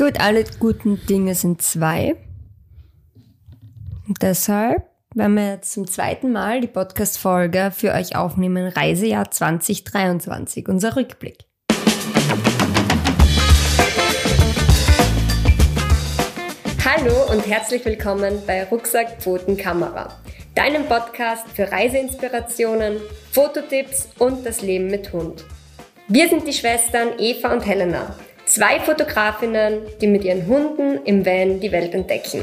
[0.00, 2.16] Gut, alle guten Dinge sind zwei.
[4.08, 10.70] Und deshalb werden wir jetzt zum zweiten Mal die Podcast-Folge für euch aufnehmen, Reisejahr 2023,
[10.70, 11.44] unser Rückblick.
[16.82, 20.18] Hallo und herzlich willkommen bei Rucksack Pfoten Kamera,
[20.54, 22.96] deinem Podcast für Reiseinspirationen,
[23.32, 25.44] Fototipps und das Leben mit Hund.
[26.08, 28.16] Wir sind die Schwestern Eva und Helena,
[28.50, 32.42] zwei Fotografinnen, die mit ihren Hunden im Van die Welt entdecken.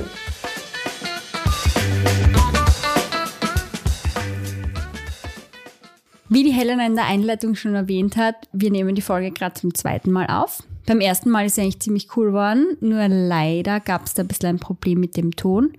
[6.30, 9.74] Wie die Helena in der Einleitung schon erwähnt hat, wir nehmen die Folge gerade zum
[9.74, 10.64] zweiten Mal auf.
[10.86, 14.28] Beim ersten Mal ist sie eigentlich ziemlich cool geworden, nur leider gab es da ein
[14.28, 15.74] bisschen ein Problem mit dem Ton.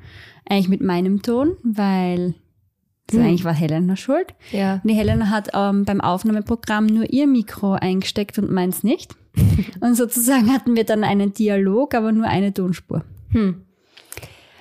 [0.49, 2.35] Eigentlich mit meinem Ton, weil
[3.09, 3.27] das Hm.
[3.27, 4.35] eigentlich war Helena schuld.
[4.53, 4.75] Ja.
[4.75, 9.17] Und die Helena hat ähm, beim Aufnahmeprogramm nur ihr Mikro eingesteckt und meins nicht.
[9.81, 13.05] und sozusagen hatten wir dann einen Dialog, aber nur eine Tonspur.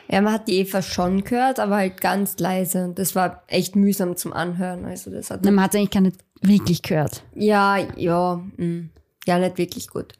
[0.09, 2.85] Ja, man hat die Eva schon gehört, aber halt ganz leise.
[2.85, 4.85] Und das war echt mühsam zum Anhören.
[4.85, 7.23] Also das hat Und man hat eigentlich gar nicht wirklich gehört.
[7.35, 8.85] Ja, ja, mh.
[9.25, 10.13] ja, nicht wirklich gut.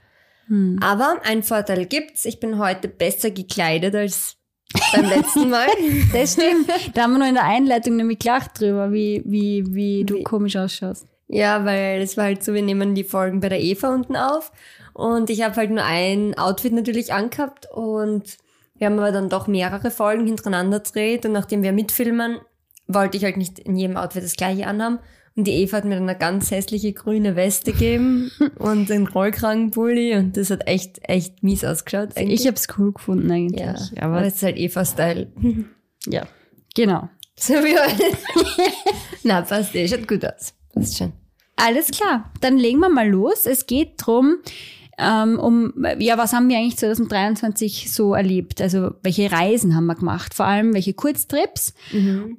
[0.80, 2.24] Aber einen Vorteil gibt's.
[2.24, 4.37] Ich bin heute besser gekleidet als
[4.94, 5.68] beim letzten Mal.
[6.14, 6.68] Das stimmt.
[6.94, 10.24] da haben wir noch in der Einleitung nämlich gelacht drüber, wie, wie, wie du Wie-
[10.24, 11.06] komisch ausschaust.
[11.30, 14.52] Ja, weil es war halt so, wir nehmen die Folgen bei der Eva unten auf
[14.94, 18.38] und ich habe halt nur ein Outfit natürlich angehabt und
[18.78, 22.38] wir haben aber dann doch mehrere Folgen hintereinander gedreht und nachdem wir mitfilmen,
[22.88, 25.00] wollte ich halt nicht in jedem Outfit das gleiche anhaben
[25.38, 30.16] und die Eva hat mir dann eine ganz hässliche grüne Weste gegeben und einen Rollkragenpulli
[30.16, 32.18] und das hat echt, echt mies ausgeschaut.
[32.18, 32.42] eigentlich.
[32.42, 33.62] Ich habe es cool gefunden eigentlich.
[33.62, 35.32] ja, aber das ist halt Eva-Style.
[36.08, 36.28] ja,
[36.76, 37.08] genau.
[37.40, 38.18] So wie heute.
[39.24, 40.56] Na, passt eh, schaut gut aus.
[40.74, 41.14] Passt schon.
[41.56, 43.46] Alles klar, dann legen wir mal los.
[43.46, 44.38] Es geht drum,
[44.98, 48.62] ähm, um, ja, was haben wir eigentlich 2023 so erlebt?
[48.62, 50.34] Also, welche Reisen haben wir gemacht?
[50.34, 51.74] Vor allem, welche Kurztrips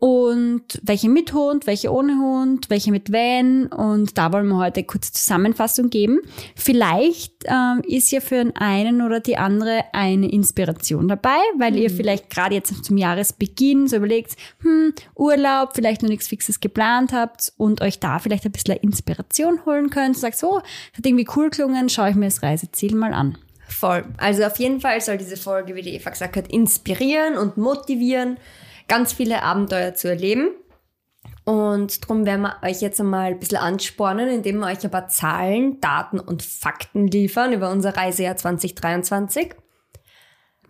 [0.01, 4.83] und welche mit Hund, welche ohne Hund, welche mit Van und da wollen wir heute
[4.83, 6.21] kurz Zusammenfassung geben.
[6.57, 11.91] Vielleicht ähm, ist ja für den einen oder die andere eine Inspiration dabei, weil ihr
[11.91, 17.53] vielleicht gerade jetzt zum Jahresbeginn so überlegt, hm, Urlaub, vielleicht noch nichts Fixes geplant habt
[17.57, 20.19] und euch da vielleicht ein bisschen Inspiration holen könnt.
[20.19, 23.39] Sagt so, hat irgendwie cool gelungen, schaue ich mir das Reiseziel mal an.
[23.69, 24.05] Voll.
[24.17, 28.39] Also auf jeden Fall soll diese Folge, wie die Eva gesagt hat, inspirieren und motivieren,
[28.89, 30.51] ganz viele Abenteuer zu erleben.
[31.45, 35.09] Und darum werden wir euch jetzt einmal ein bisschen anspornen, indem wir euch ein paar
[35.09, 39.55] Zahlen, Daten und Fakten liefern über unser Reisejahr 2023.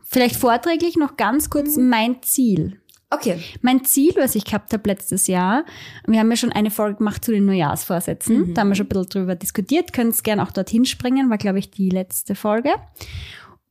[0.05, 2.81] Vielleicht vorträglich noch ganz kurz mein Ziel.
[3.11, 3.39] Okay.
[3.63, 5.65] Mein Ziel, was ich gehabt habe letztes Jahr,
[6.07, 8.53] wir haben ja schon eine Folge gemacht zu den Neujahrsvorsätzen.
[8.55, 9.93] Da haben wir schon ein bisschen drüber diskutiert.
[9.95, 12.71] Könnt es gerne auch dorthin springen, war, glaube ich, die letzte Folge.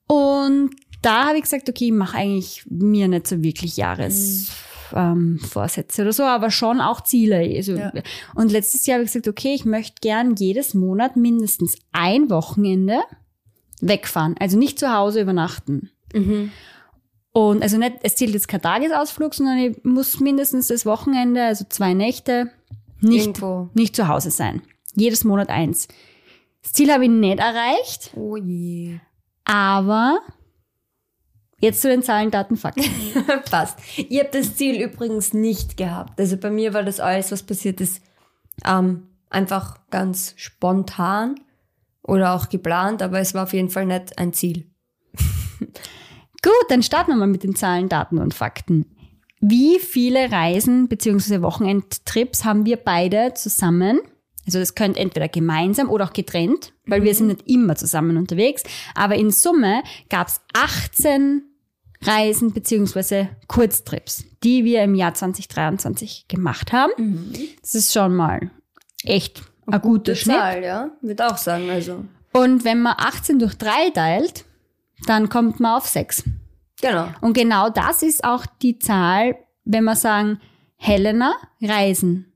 [0.08, 0.72] Und
[1.04, 6.02] da habe ich gesagt, okay, ich mache eigentlich mir nicht so wirklich Jahresvorsätze ähm, Vorsätze
[6.02, 7.38] oder so, aber schon auch Ziele.
[7.38, 7.92] Also, Ja.
[8.36, 13.02] Und letztes Jahr habe ich gesagt, okay, ich möchte gern jedes Monat mindestens ein Wochenende
[13.82, 14.36] wegfahren.
[14.40, 15.92] Also nicht zu Hause übernachten.
[16.14, 16.52] Mhm.
[17.38, 21.66] Und also nicht, es zählt jetzt kein Tagesausflug, sondern ich muss mindestens das Wochenende, also
[21.70, 22.50] zwei Nächte,
[23.00, 23.70] nicht, Irgendwo.
[23.76, 24.64] nicht zu Hause sein.
[24.96, 25.88] Jedes Monat eins.
[26.64, 28.98] Das Ziel habe ich nicht erreicht, Oh je.
[29.46, 30.18] aber
[31.60, 32.86] jetzt zu den Zahlen, Daten, Fakten.
[33.52, 33.78] Passt.
[33.98, 36.20] Ich habe das Ziel übrigens nicht gehabt.
[36.20, 38.02] Also bei mir war das alles, was passiert ist,
[38.66, 41.40] ähm, einfach ganz spontan
[42.02, 44.66] oder auch geplant, aber es war auf jeden Fall nicht ein Ziel.
[46.44, 48.86] Gut, dann starten wir mal mit den Zahlen, Daten und Fakten.
[49.40, 51.42] Wie viele Reisen bzw.
[51.42, 54.00] Wochenendtrips haben wir beide zusammen?
[54.46, 58.64] Also das könnte entweder gemeinsam oder auch getrennt, weil wir sind nicht immer zusammen unterwegs.
[58.96, 61.44] Aber in Summe gab es 18
[62.02, 63.28] Reisen bzw.
[63.48, 67.34] Kurztrips, die wir im Jahr 2023 gemacht haben.
[67.62, 68.52] Das ist schon mal
[69.04, 70.38] echt ein guter Schnitt.
[70.38, 70.92] Zahl, ja.
[71.02, 72.06] Würde auch sagen, also.
[72.32, 74.46] Und wenn man 18 durch 3 teilt,
[75.06, 76.24] dann kommt man auf 6.
[76.82, 77.08] Genau.
[77.22, 79.36] Und genau das ist auch die Zahl,
[79.66, 80.40] wenn wir sagen,
[80.78, 82.32] Helena reisen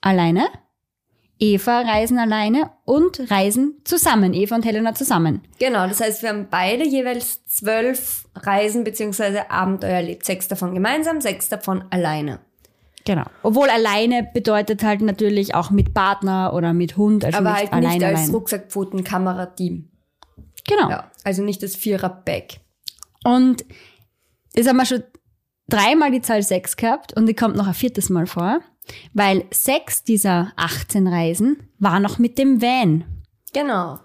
[0.00, 0.46] alleine,
[1.38, 5.40] Eva reisen alleine und reisen zusammen, Eva und Helena zusammen.
[5.58, 9.40] Genau, das heißt, wir haben beide jeweils zwölf Reisen bzw.
[9.48, 10.24] Abenteuer erlebt.
[10.24, 12.40] Sechs davon gemeinsam, sechs davon alleine.
[13.06, 13.24] Genau.
[13.42, 17.82] Obwohl alleine bedeutet halt natürlich auch mit Partner oder mit Hund, also Aber nicht halt
[17.82, 18.30] nicht alleine als allein.
[18.30, 19.90] Rucksackpfoten-Kamera-Team.
[20.68, 20.90] Genau.
[20.90, 22.60] Ja, also nicht das Vierer-Bag.
[23.24, 23.64] Und
[24.54, 25.02] jetzt haben wir schon
[25.68, 28.60] dreimal die Zahl 6 gehabt und die kommt noch ein viertes Mal vor,
[29.12, 33.04] weil sechs dieser 18 Reisen war noch mit dem Van.
[33.52, 33.98] Genau.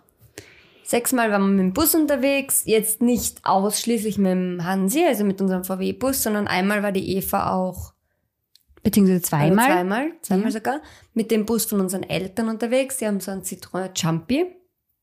[0.83, 5.41] Sechsmal waren wir mit dem Bus unterwegs, jetzt nicht ausschließlich mit dem Hansi, also mit
[5.41, 7.95] unserem VW-Bus, sondern einmal war die Eva auch
[8.83, 9.65] Beziehungsweise also zweimal.
[9.65, 10.51] zweimal, zweimal Ja.
[10.51, 10.81] sogar,
[11.15, 12.97] mit dem Bus von unseren Eltern unterwegs.
[12.97, 14.45] Die haben so einen Citroën Jumpy.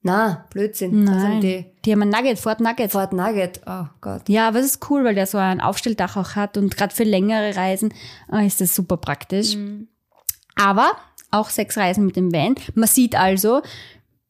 [0.05, 1.05] Na, Blödsinn.
[1.05, 1.41] Nein.
[1.41, 2.91] die Die haben ein Nugget, Ford Nugget.
[2.91, 3.61] Ford Nugget.
[3.67, 4.29] Oh Gott.
[4.29, 7.05] Ja, aber es ist cool, weil der so ein Aufstelldach auch hat und gerade für
[7.05, 7.95] längere Reisen
[8.33, 9.55] äh, ist das super praktisch.
[9.57, 9.87] Mhm.
[10.57, 10.93] Aber
[11.31, 12.57] auch sechs Reisen mit dem Van.
[12.75, 13.63] Man sieht also,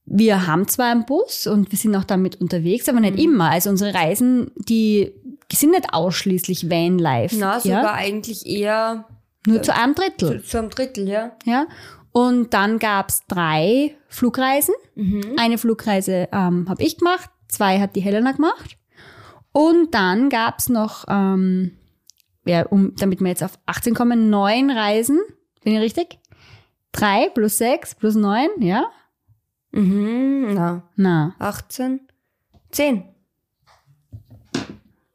[0.05, 3.05] wir haben zwar einen Bus und wir sind auch damit unterwegs, aber Mhm.
[3.07, 3.51] nicht immer.
[3.51, 5.13] Also unsere Reisen, die
[5.51, 7.35] sind nicht ausschließlich Van-Life.
[7.39, 7.93] Na, sogar ja?
[7.95, 9.07] eigentlich eher
[9.47, 10.43] Nur zu einem Drittel.
[10.43, 11.33] zu, zu einem Drittel, ja.
[11.45, 11.67] Ja.
[12.13, 14.75] Und dann gab's drei Flugreisen.
[14.95, 15.37] Mhm.
[15.39, 18.77] Eine Flugreise ähm, habe ich gemacht, zwei hat die Helena gemacht.
[19.53, 21.73] Und dann gab's noch, ähm,
[22.45, 25.21] ja, um, damit wir jetzt auf 18 kommen, neun Reisen.
[25.65, 26.19] Bin ich richtig?
[26.93, 28.87] Drei plus sechs plus neun, ja?
[29.71, 32.01] Mhm, na, Na, 18,
[32.73, 33.05] 10.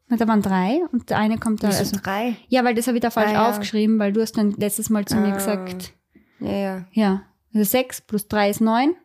[0.10, 1.68] na, da waren drei und der eine kommt da.
[1.68, 2.38] Also, drei?
[2.48, 3.50] ja, weil das habe ich da falsch Ah, ja.
[3.50, 5.36] aufgeschrieben, weil du hast dann letztes Mal zu mir Ah.
[5.36, 5.94] gesagt,
[6.40, 6.86] Ja, ja.
[6.92, 7.22] ja,
[7.54, 8.96] also sechs plus drei ist neun.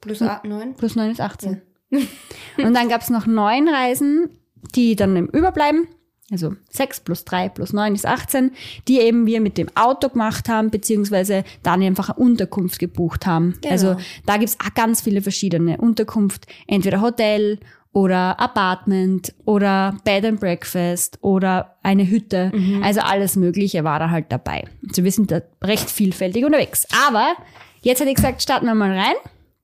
[0.00, 0.28] Plus Hm.
[0.28, 0.74] 8, 9.
[0.74, 1.60] Plus 9 ist 18.
[1.90, 4.30] und dann gab's noch neun Reisen,
[4.74, 5.88] die dann im Überbleiben.
[6.30, 8.52] Also 6 plus 3 plus 9 ist 18,
[8.86, 13.54] die eben wir mit dem Auto gemacht haben, beziehungsweise dann einfach eine Unterkunft gebucht haben.
[13.62, 13.72] Genau.
[13.72, 13.96] Also
[14.26, 17.58] da gibt's auch ganz viele verschiedene Unterkunft, entweder Hotel
[17.98, 22.52] oder Apartment oder Bed and Breakfast oder eine Hütte.
[22.80, 24.62] Also alles Mögliche war da halt dabei.
[24.88, 26.86] Also wir sind da recht vielfältig unterwegs.
[27.08, 27.34] Aber
[27.80, 29.16] jetzt hätte ich gesagt, starten wir mal rein.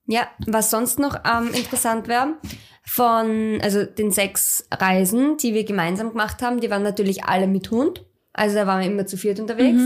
[0.07, 2.35] Ja, was sonst noch ähm, interessant wäre,
[2.85, 7.71] von, also den sechs Reisen, die wir gemeinsam gemacht haben, die waren natürlich alle mit
[7.71, 8.05] Hund.
[8.33, 9.81] Also da waren wir immer zu viert unterwegs.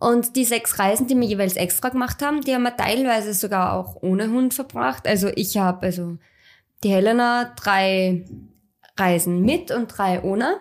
[0.00, 3.74] Und die sechs Reisen, die wir jeweils extra gemacht haben, die haben wir teilweise sogar
[3.74, 5.06] auch ohne Hund verbracht.
[5.06, 6.16] Also ich habe, also
[6.82, 8.24] die Helena drei
[8.96, 10.60] Reisen mit und drei ohne.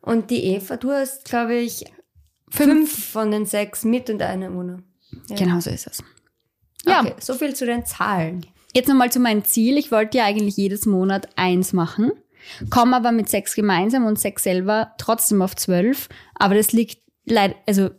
[0.00, 1.84] Und die Eva, du hast, glaube ich,
[2.48, 4.82] fünf von den sechs mit und eine ohne.
[5.28, 5.36] Ja.
[5.36, 6.02] Genau so ist es.
[6.84, 8.46] Ja, Okay, so viel zu den Zahlen.
[8.74, 9.76] jetzt nochmal zu meinem Ziel.
[9.78, 12.12] Ich wollte ja eigentlich jedes Monat eins machen,
[12.70, 16.08] komme aber mit sechs gemeinsam und sechs selber trotzdem auf zwölf.
[16.36, 17.90] Aber das liegt leider, also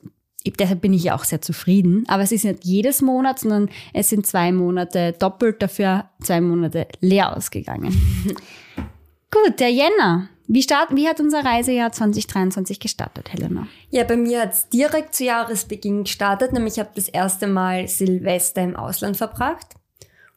[0.55, 2.05] deshalb bin ich ja auch sehr zufrieden.
[2.07, 6.87] Aber es ist nicht jedes Monat, sondern es sind zwei Monate doppelt, dafür zwei Monate
[7.01, 7.93] leer ausgegangen.
[9.31, 10.29] Gut, der Jänner.
[10.49, 13.67] Wie, start, wie hat unser Reisejahr 2023 gestartet, Helena?
[13.89, 18.63] Ja, bei mir hat's direkt zu Jahresbeginn gestartet, nämlich ich habe das erste Mal Silvester
[18.63, 19.67] im Ausland verbracht.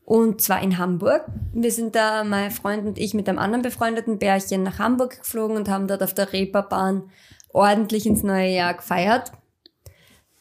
[0.04, 1.26] Und zwar in Hamburg.
[1.52, 5.56] Wir sind da, mein Freund und ich, mit einem anderen befreundeten Bärchen nach Hamburg geflogen
[5.56, 7.04] und haben dort auf der Reeperbahn
[7.52, 9.30] ordentlich ins neue Jahr gefeiert.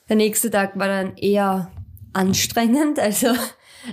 [0.09, 1.71] Der nächste Tag war dann eher
[2.13, 3.27] anstrengend, also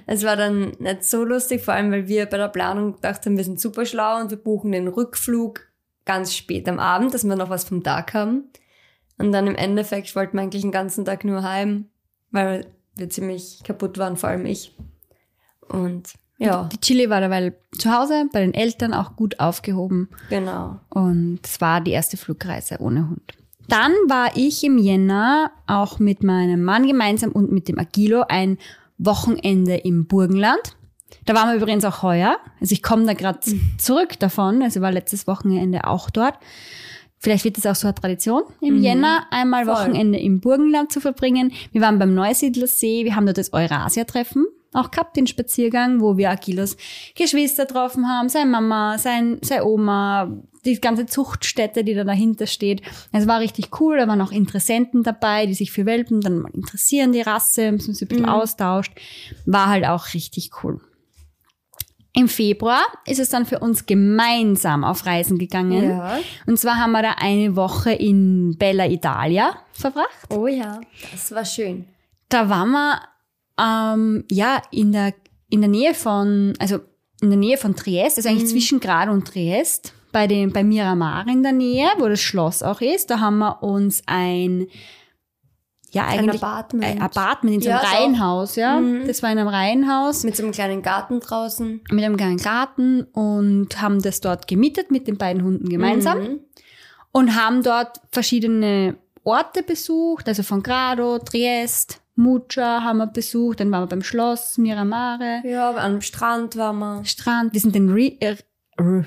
[0.06, 3.36] es war dann nicht so lustig, vor allem weil wir bei der Planung gedacht haben,
[3.36, 5.60] wir sind super schlau und wir buchen den Rückflug
[6.04, 8.44] ganz spät am Abend, dass wir noch was vom Tag haben.
[9.18, 11.86] Und dann im Endeffekt wollten wir eigentlich den ganzen Tag nur heim,
[12.30, 12.66] weil
[12.96, 14.74] wir ziemlich kaputt waren, vor allem ich.
[15.68, 20.10] Und ja, Die Chili war derweil zu Hause, bei den Eltern auch gut aufgehoben.
[20.28, 20.80] genau.
[20.90, 23.34] Und es war die erste Flugreise ohne Hund.
[23.68, 28.58] Dann war ich im Jänner auch mit meinem Mann gemeinsam und mit dem Agilo ein
[28.98, 30.76] Wochenende im Burgenland.
[31.24, 32.38] Da waren wir übrigens auch heuer.
[32.60, 33.40] Also ich komme da gerade
[33.78, 34.62] zurück davon.
[34.62, 36.38] Also war letztes Wochenende auch dort.
[37.18, 39.74] Vielleicht wird es auch so eine Tradition, im Jänner einmal Voll.
[39.74, 41.52] Wochenende im Burgenland zu verbringen.
[41.72, 46.30] Wir waren beim Neusiedlersee, wir haben dort das Eurasia-Treffen auch gehabt, den Spaziergang, wo wir
[46.30, 46.76] Agilos
[47.14, 50.30] Geschwister getroffen haben, seine Mama, sein, seine Oma,
[50.64, 52.82] die ganze Zuchtstätte, die da dahinter steht.
[53.12, 56.50] Es war richtig cool, da waren auch Interessenten dabei, die sich für Welpen dann mal
[56.52, 58.92] interessieren, die Rasse, haben sich ein bisschen austauscht.
[59.46, 60.80] War halt auch richtig cool.
[62.12, 65.90] Im Februar ist es dann für uns gemeinsam auf Reisen gegangen.
[65.90, 66.18] Ja.
[66.46, 70.26] Und zwar haben wir da eine Woche in Bella Italia verbracht.
[70.30, 70.80] Oh ja,
[71.12, 71.84] das war schön.
[72.30, 73.02] Da waren wir
[73.60, 75.14] ähm, ja in der
[75.48, 76.80] in der Nähe von also
[77.22, 81.26] in der Nähe von Triest, also eigentlich zwischen Grad und Triest, bei dem bei Miramar
[81.28, 83.10] in der Nähe, wo das Schloss auch ist.
[83.10, 84.66] Da haben wir uns ein
[85.92, 86.84] ja Ein eigentlich Apartment.
[86.84, 88.80] ein Apartment in so Ja, einem auch- Reihenhaus, ja.
[88.80, 89.06] Mhm.
[89.06, 91.80] Das war in einem Reihenhaus Mit so einem kleinen Garten draußen.
[91.90, 96.40] mit einem kleinen Garten und haben das dort gemietet mit den beiden Hunden gemeinsam Mhm.
[97.12, 103.70] und haben dort verschiedene Orte besucht, also von Grado, Triest, Mucha haben wir besucht, dann
[103.70, 107.04] waren wir beim Schloss, Miramare, Ja, am Strand waren wir.
[107.04, 107.52] Strand.
[107.52, 108.36] Wir sind den Ri äh,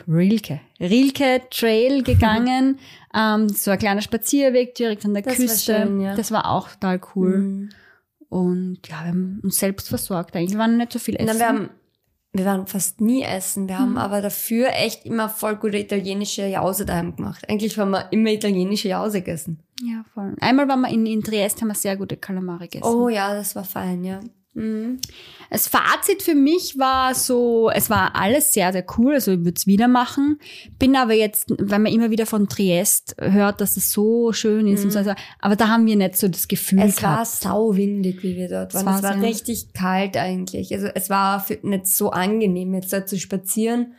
[0.08, 2.80] Rilke, Rilke Trail gegangen,
[3.13, 5.75] ähm, so ein kleiner Spazierweg direkt an der Das war Küste.
[5.75, 6.16] schön, ja.
[6.16, 7.38] Das war auch total cool.
[7.38, 7.70] Mhm.
[8.30, 10.51] Und ja, wir haben uns selbst versorgt eigentlich.
[10.51, 11.28] Wir waren nicht so viel essen.
[11.28, 11.70] dann wir haben
[12.31, 13.67] wir waren fast nie essen.
[13.67, 17.50] Wir haben aber dafür echt immer voll gute italienische Jause daheim gemacht.
[17.50, 19.59] Eigentlich haben wir immer italienische Jause gegessen.
[19.81, 20.36] Ja, voll.
[20.39, 22.86] Einmal waren wir in, in Triest, haben wir sehr gute Kalamari gegessen.
[22.86, 24.19] Oh ja, das war fein, ja.
[25.50, 29.53] Das Fazit für mich war so, es war alles sehr, sehr cool, also ich würde
[29.56, 30.39] es wieder machen.
[30.77, 34.84] Bin aber jetzt, weil man immer wieder von Triest hört, dass es so schön ist
[34.84, 35.00] und so,
[35.39, 37.27] aber da haben wir nicht so das Gefühl Es war gehabt.
[37.27, 38.86] sauwindig, wie wir dort waren.
[38.86, 40.74] war Es war richtig kalt eigentlich.
[40.74, 43.94] Also es war nicht so angenehm, jetzt dort zu spazieren.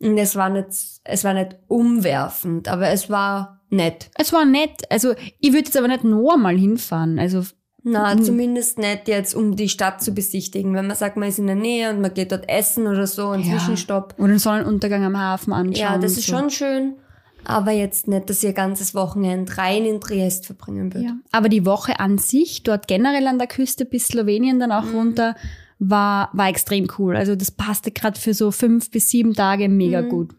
[0.00, 0.68] Und es war nicht,
[1.04, 4.10] es war nicht umwerfend, aber es war nett.
[4.16, 7.44] Es war nett, also ich würde jetzt aber nicht noch einmal hinfahren, also
[7.82, 10.74] Na, zumindest nicht jetzt, um die Stadt zu besichtigen.
[10.74, 13.28] Wenn man sagt, man ist in der Nähe und man geht dort essen oder so,
[13.30, 13.56] ein Ja.
[13.56, 14.14] Zwischenstopp.
[14.18, 15.74] oder den Sonnenuntergang am Hafen anschauen.
[15.94, 16.36] Ja, das ist so.
[16.36, 16.94] schon schön.
[17.44, 21.08] Aber jetzt nicht, dass ihr ganzes Wochenende rein in Triest verbringen würdet.
[21.08, 21.16] Ja.
[21.32, 25.34] Aber die Woche an sich, dort generell an der Küste bis Slowenien dann auch runter,
[25.78, 27.16] war, war extrem cool.
[27.16, 30.32] Also das passte gerade für so fünf bis sieben Tage mega gut.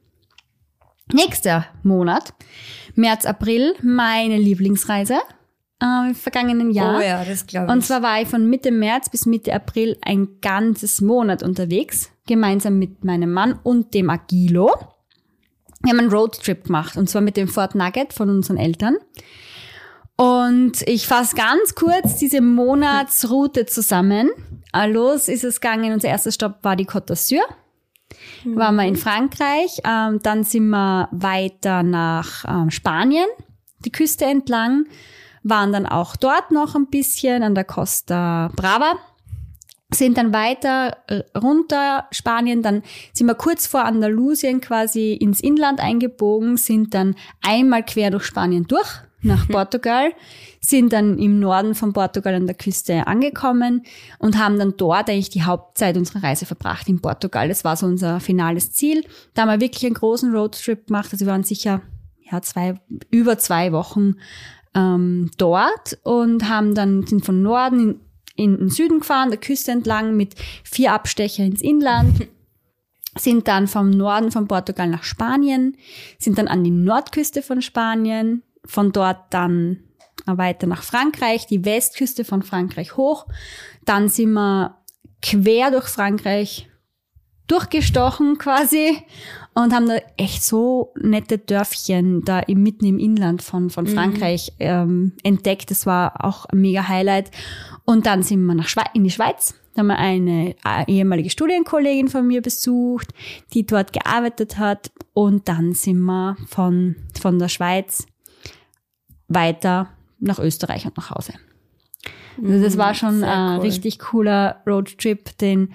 [1.12, 2.34] Nächster Monat,
[2.96, 5.16] März, April, meine Lieblingsreise
[5.82, 6.98] äh, im vergangenen Jahr.
[6.98, 7.74] Oh ja, das glaube ich.
[7.74, 12.80] Und zwar war ich von Mitte März bis Mitte April ein ganzes Monat unterwegs, gemeinsam
[12.80, 14.72] mit meinem Mann und dem Agilo.
[15.84, 18.98] Wir haben einen Roadtrip gemacht und zwar mit dem Ford Nugget von unseren Eltern.
[20.16, 24.30] Und ich fasse ganz kurz diese Monatsroute zusammen.
[24.72, 27.42] Äh, Los ist es gegangen, unser erster Stopp war die Côte d'Azur.
[28.44, 33.26] Waren wir in Frankreich, ähm, dann sind wir weiter nach ähm, Spanien,
[33.86, 34.86] die Küste entlang,
[35.44, 38.94] waren dann auch dort noch ein bisschen an der Costa Brava,
[39.94, 42.84] sind dann weiter äh, runter Spanien, dann
[43.14, 48.68] sind wir kurz vor Andalusien quasi ins Inland eingebogen, sind dann einmal quer durch Spanien
[48.68, 50.14] durch nach Portugal,
[50.62, 53.84] sind dann im Norden von Portugal an der Küste angekommen
[54.18, 57.48] und haben dann dort eigentlich die Hauptzeit unserer Reise verbracht in Portugal.
[57.48, 59.04] Das war so unser finales Ziel.
[59.34, 61.10] Da haben wir wirklich einen großen Roadtrip gemacht.
[61.12, 61.82] Also wir waren sicher
[62.32, 62.76] ja, zwei,
[63.10, 64.16] über zwei Wochen
[64.76, 68.00] ähm, dort und haben dann sind von Norden in,
[68.36, 72.28] in den Süden gefahren, der Küste entlang mit vier Abstecher ins Inland.
[73.18, 75.76] Sind dann vom Norden von Portugal nach Spanien,
[76.18, 79.84] sind dann an die Nordküste von Spanien, von dort dann
[80.26, 83.28] weiter nach Frankreich, die Westküste von Frankreich hoch.
[83.84, 84.78] Dann sind wir
[85.22, 86.70] quer durch Frankreich
[87.48, 89.04] durchgestochen quasi
[89.54, 94.54] und haben da echt so nette Dörfchen da im, mitten im Inland von, von Frankreich
[94.60, 95.72] ähm, entdeckt.
[95.72, 97.32] Das war auch ein mega Highlight.
[97.84, 99.56] Und dann sind wir nach Schwe in die Schweiz.
[99.74, 103.10] Da haben wir eine äh, ehemalige Studienkollegin von mir besucht,
[103.54, 104.92] die dort gearbeitet hat.
[105.14, 108.06] Und dann sind wir von, von der Schweiz
[109.28, 109.90] weiter
[110.20, 111.34] nach Österreich und nach Hause.
[112.42, 113.66] Also das war schon ein cool.
[113.66, 115.74] richtig cooler Roadtrip, den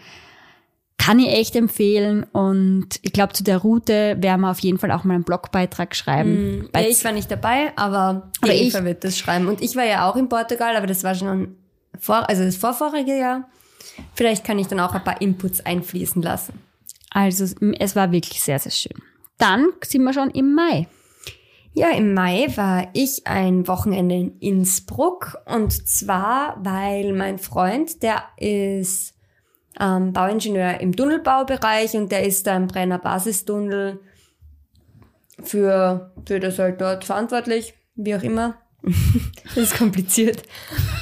[0.98, 2.24] kann ich echt empfehlen.
[2.32, 5.94] Und ich glaube, zu der Route werden wir auf jeden Fall auch mal einen Blogbeitrag
[5.94, 6.62] schreiben.
[6.62, 9.46] Ja, Bei ich war nicht dabei, aber, Aber Eva wird das schreiben.
[9.46, 11.56] Und ich war ja auch in Portugal, aber das war schon
[11.98, 13.48] vor, also das vorvorige Jahr.
[14.14, 16.54] Vielleicht kann ich dann auch ein paar Inputs einfließen lassen.
[17.10, 17.44] also
[17.78, 19.00] es war wirklich sehr, sehr schön.
[19.38, 20.86] Dann sind wir schon im Mai.
[21.72, 28.22] Ja, im Mai war ich ein Wochenende in Innsbruck und zwar, weil mein Freund, der
[28.38, 29.12] ist
[29.80, 34.00] ähm, Bauingenieur im Tunnelbaubereich und der ist da im Brenner Basistunnel
[35.42, 38.56] für, für das halt dort verantwortlich, wie auch immer.
[39.44, 40.42] das ist kompliziert.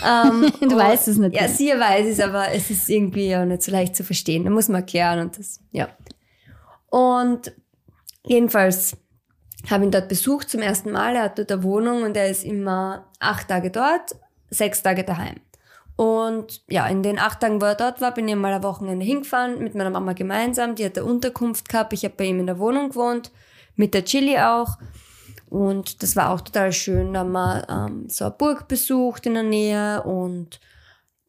[0.04, 1.35] Ähm, Du weißt es nicht.
[1.35, 4.45] Ja, sie weiß es, aber es ist irgendwie ja nicht so leicht zu verstehen.
[4.45, 5.88] Da muss man erklären und das, ja.
[6.88, 7.52] Und
[8.25, 8.97] jedenfalls
[9.71, 11.16] habe ihn dort besucht zum ersten Mal.
[11.16, 14.14] Er hat dort eine Wohnung und er ist immer acht Tage dort,
[14.50, 15.37] sechs Tage daheim.
[15.97, 19.05] Und ja, in den acht Tagen, wo er dort war, bin ich mal ein Wochenende
[19.05, 20.75] hingefahren mit meiner Mama gemeinsam.
[20.75, 21.93] Die hat eine Unterkunft gehabt.
[21.93, 23.31] Ich habe bei ihm in der Wohnung gewohnt,
[23.77, 24.79] mit der Chili auch.
[25.49, 27.15] Und das war auch total schön.
[27.15, 30.59] Da haben wir ähm, so eine Burg besucht in der Nähe und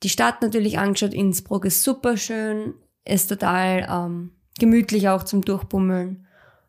[0.01, 1.13] die Stadt natürlich angeschaut.
[1.13, 6.24] Innsbruck ist super schön, ist total ähm, gemütlich auch zum Durchbummeln.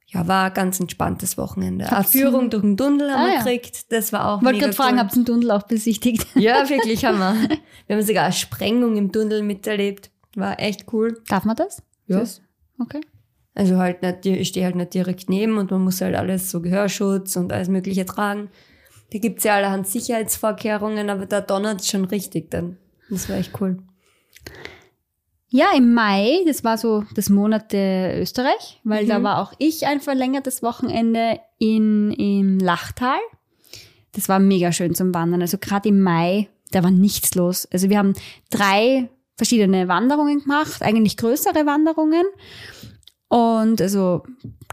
[0.08, 1.90] Ja, war ein ganz entspanntes Wochenende.
[1.90, 3.38] Eine Führung durch den Tunnel haben Ah, wir ja.
[3.42, 3.90] gekriegt.
[3.92, 5.00] Das war auch Wollte gerade fragen, cool.
[5.00, 6.26] habt ihr den Tunnel auch besichtigt?
[6.36, 7.34] Ja, wirklich haben wir.
[7.88, 10.10] Wir haben sogar eine Sprengung im Tunnel miterlebt.
[10.36, 11.20] War echt cool.
[11.28, 11.82] Darf man das?
[12.06, 12.20] Ja.
[12.20, 12.40] Das-
[12.78, 13.00] Okay.
[13.54, 16.60] Also halt nicht, ich stehe halt nicht direkt neben und man muss halt alles so
[16.60, 18.50] Gehörschutz und alles Mögliche tragen.
[19.12, 22.76] Da gibt's ja allerhand Sicherheitsvorkehrungen, aber da donnert's schon richtig dann.
[23.08, 23.78] Das war echt cool.
[25.48, 29.08] Ja, im Mai, das war so das Monat der Österreich, weil Mhm.
[29.08, 33.18] da war auch ich ein verlängertes Wochenende in, im Lachtal.
[34.12, 35.42] Das war mega schön zum Wandern.
[35.42, 37.66] Also gerade im Mai, da war nichts los.
[37.72, 38.14] Also wir haben
[38.50, 42.24] drei verschiedene Wanderungen gemacht, eigentlich größere Wanderungen.
[43.28, 44.22] Und also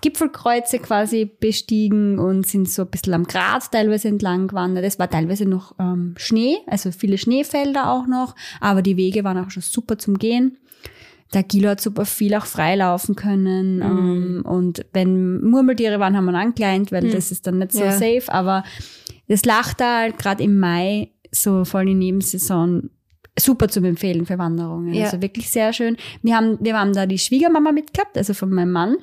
[0.01, 4.85] Gipfelkreuze quasi bestiegen und sind so ein bisschen am Grat teilweise entlang gewandert.
[4.85, 9.37] Es war teilweise noch ähm, Schnee, also viele Schneefelder auch noch, aber die Wege waren
[9.43, 10.57] auch schon super zum Gehen.
[11.33, 13.77] Der Gilo hat super viel auch freilaufen können.
[13.77, 13.81] Mhm.
[13.81, 17.83] Ähm, und wenn Murmeltiere waren, haben wir ihn angeleint, weil das ist dann nicht so
[17.83, 17.91] Ja.
[17.91, 18.23] safe.
[18.27, 18.63] Aber
[19.27, 22.89] das Lachtal, gerade im Mai, so voll in Nebensaison,
[23.39, 24.93] super zum Empfehlen für Wanderungen.
[24.93, 25.05] Ja.
[25.05, 25.97] Also wirklich sehr schön.
[26.21, 28.97] Wir haben, wir haben da die Schwiegermama mitgehabt, also von meinem Mann.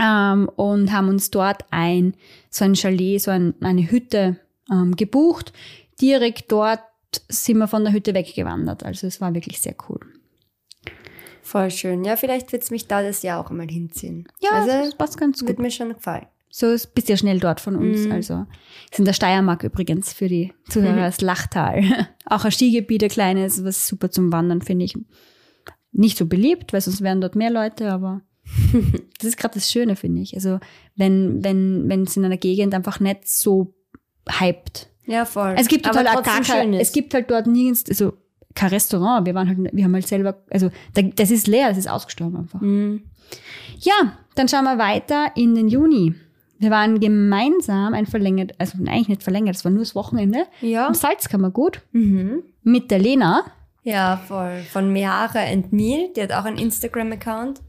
[0.00, 2.14] Ähm, und haben uns dort ein,
[2.50, 4.36] so ein Chalet, so ein, eine Hütte
[4.70, 5.52] ähm, gebucht.
[6.00, 6.80] Direkt dort
[7.28, 8.84] sind wir von der Hütte weggewandert.
[8.84, 10.00] Also es war wirklich sehr cool.
[11.48, 12.04] Voll schön.
[12.04, 14.28] Ja, vielleicht wird's mich da das Jahr auch einmal hinziehen.
[14.38, 15.48] Ja, also, das passt ganz gut.
[15.48, 16.26] wird mir schon gefallen.
[16.50, 18.04] So ist bist ja schnell dort von uns.
[18.04, 18.12] Mhm.
[18.12, 18.44] Also
[18.90, 21.84] ist in der Steiermark übrigens für die Zuhörer das Lachtal.
[22.26, 24.94] Auch ein Skigebiet, ein kleines, was super zum Wandern, finde ich.
[25.92, 28.20] Nicht so beliebt, weil sonst wären dort mehr Leute, aber
[29.18, 30.34] das ist gerade das Schöne, finde ich.
[30.34, 30.60] Also
[30.96, 33.74] wenn, wenn, wenn es in einer Gegend einfach nicht so
[34.28, 34.90] hyped.
[35.06, 35.54] Ja, voll.
[35.56, 38.12] Es gibt Aber halt gar kein, es gibt halt dort nirgends, also
[38.58, 39.26] kein Restaurant.
[39.26, 42.36] Wir waren halt, wir haben halt selber, also da, das ist leer, das ist ausgestorben
[42.38, 42.60] einfach.
[42.60, 43.02] Mhm.
[43.78, 43.94] Ja,
[44.34, 46.14] dann schauen wir weiter in den Juni.
[46.58, 50.88] Wir waren gemeinsam ein verlängert, also eigentlich nicht verlängert, es war nur das Wochenende, Ja.
[50.88, 52.42] im Salzkammergut Mhm.
[52.62, 53.44] mit der Lena.
[53.84, 54.60] Ja, voll.
[54.72, 56.10] Von Meara and Meal.
[56.14, 57.60] Die hat auch einen Instagram-Account.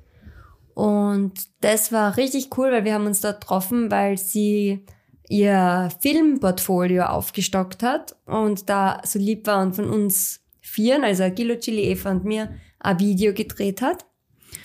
[0.73, 4.85] Und das war richtig cool, weil wir haben uns dort getroffen, weil sie
[5.29, 11.55] ihr Filmportfolio aufgestockt hat und da so lieb war und von uns Vieren, also Gilo,
[11.55, 14.05] Chili, Eva und mir, ein Video gedreht hat.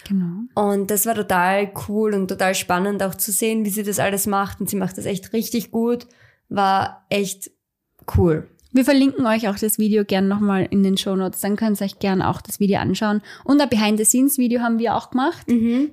[0.09, 0.43] Genau.
[0.55, 4.27] Und das war total cool und total spannend auch zu sehen, wie sie das alles
[4.27, 4.61] macht.
[4.61, 6.07] Und sie macht das echt richtig gut.
[6.49, 7.51] War echt
[8.17, 8.49] cool.
[8.73, 12.01] Wir verlinken euch auch das Video gern nochmal in den Shownotes, dann könnt ihr euch
[12.01, 13.23] gern auch das Video anschauen.
[13.45, 15.47] Und ein Behind-the-Scenes-Video haben wir auch gemacht.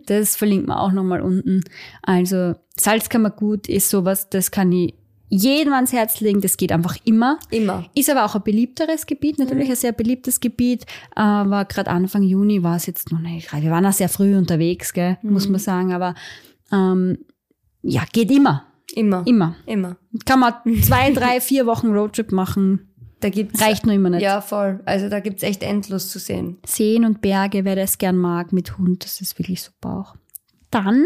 [0.07, 1.63] Das verlinken wir auch nochmal unten.
[2.01, 4.95] Also Salzkammergut ist sowas, das kann ich
[5.31, 7.39] jedem ans Herz legen, das geht einfach immer.
[7.49, 7.85] Immer.
[7.95, 10.85] Ist aber auch ein beliebteres Gebiet, natürlich ein sehr beliebtes Gebiet.
[11.15, 13.51] Aber gerade Anfang Juni war es jetzt noch nicht.
[13.53, 15.93] Wir waren auch sehr früh unterwegs, gell, muss man sagen.
[15.93, 16.15] Aber
[16.71, 17.19] ähm,
[17.81, 18.65] ja, geht immer.
[18.93, 19.23] Immer.
[19.25, 19.55] Immer.
[19.65, 19.95] Immer.
[20.25, 20.53] Kann man
[20.83, 22.89] zwei, drei, vier Wochen Roadtrip machen.
[23.21, 24.23] Da gibt's Reicht nur immer nicht.
[24.23, 24.81] Ja, voll.
[24.85, 26.57] Also da gibt's echt endlos zu sehen.
[26.65, 30.15] Seen und Berge, wer das gern mag, mit Hund, das ist wirklich super auch.
[30.71, 31.05] Dann,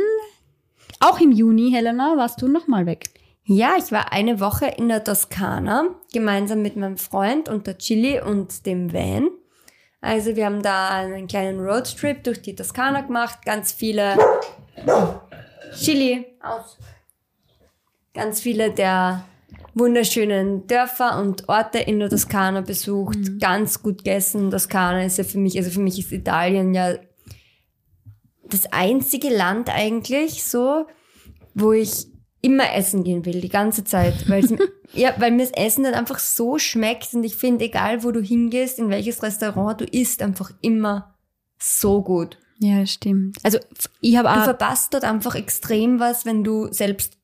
[0.99, 3.09] auch im Juni, Helena, warst du nochmal weg.
[3.47, 8.19] Ja, ich war eine Woche in der Toskana, gemeinsam mit meinem Freund und der Chili
[8.19, 9.29] und dem Van.
[10.01, 14.17] Also wir haben da einen kleinen Roadtrip durch die Toskana gemacht, ganz viele
[15.75, 16.79] Chili aus.
[18.15, 19.25] Ganz viele der
[19.75, 24.49] wunderschönen Dörfer und Orte in der Toskana besucht, ganz gut gegessen.
[24.49, 26.95] Toskana ist ja für mich, also für mich ist Italien ja
[28.49, 30.87] das einzige Land eigentlich so,
[31.53, 32.07] wo ich
[32.45, 34.29] immer essen gehen will, die ganze Zeit.
[34.29, 34.53] Weil's
[34.93, 38.21] ja, weil mir das Essen dann einfach so schmeckt und ich finde, egal wo du
[38.21, 41.15] hingehst, in welches Restaurant, du isst einfach immer
[41.59, 42.37] so gut.
[42.59, 43.37] Ja, stimmt.
[43.43, 43.59] Also,
[43.99, 47.17] ich habe Du verpasst dort einfach extrem was, wenn du selbst,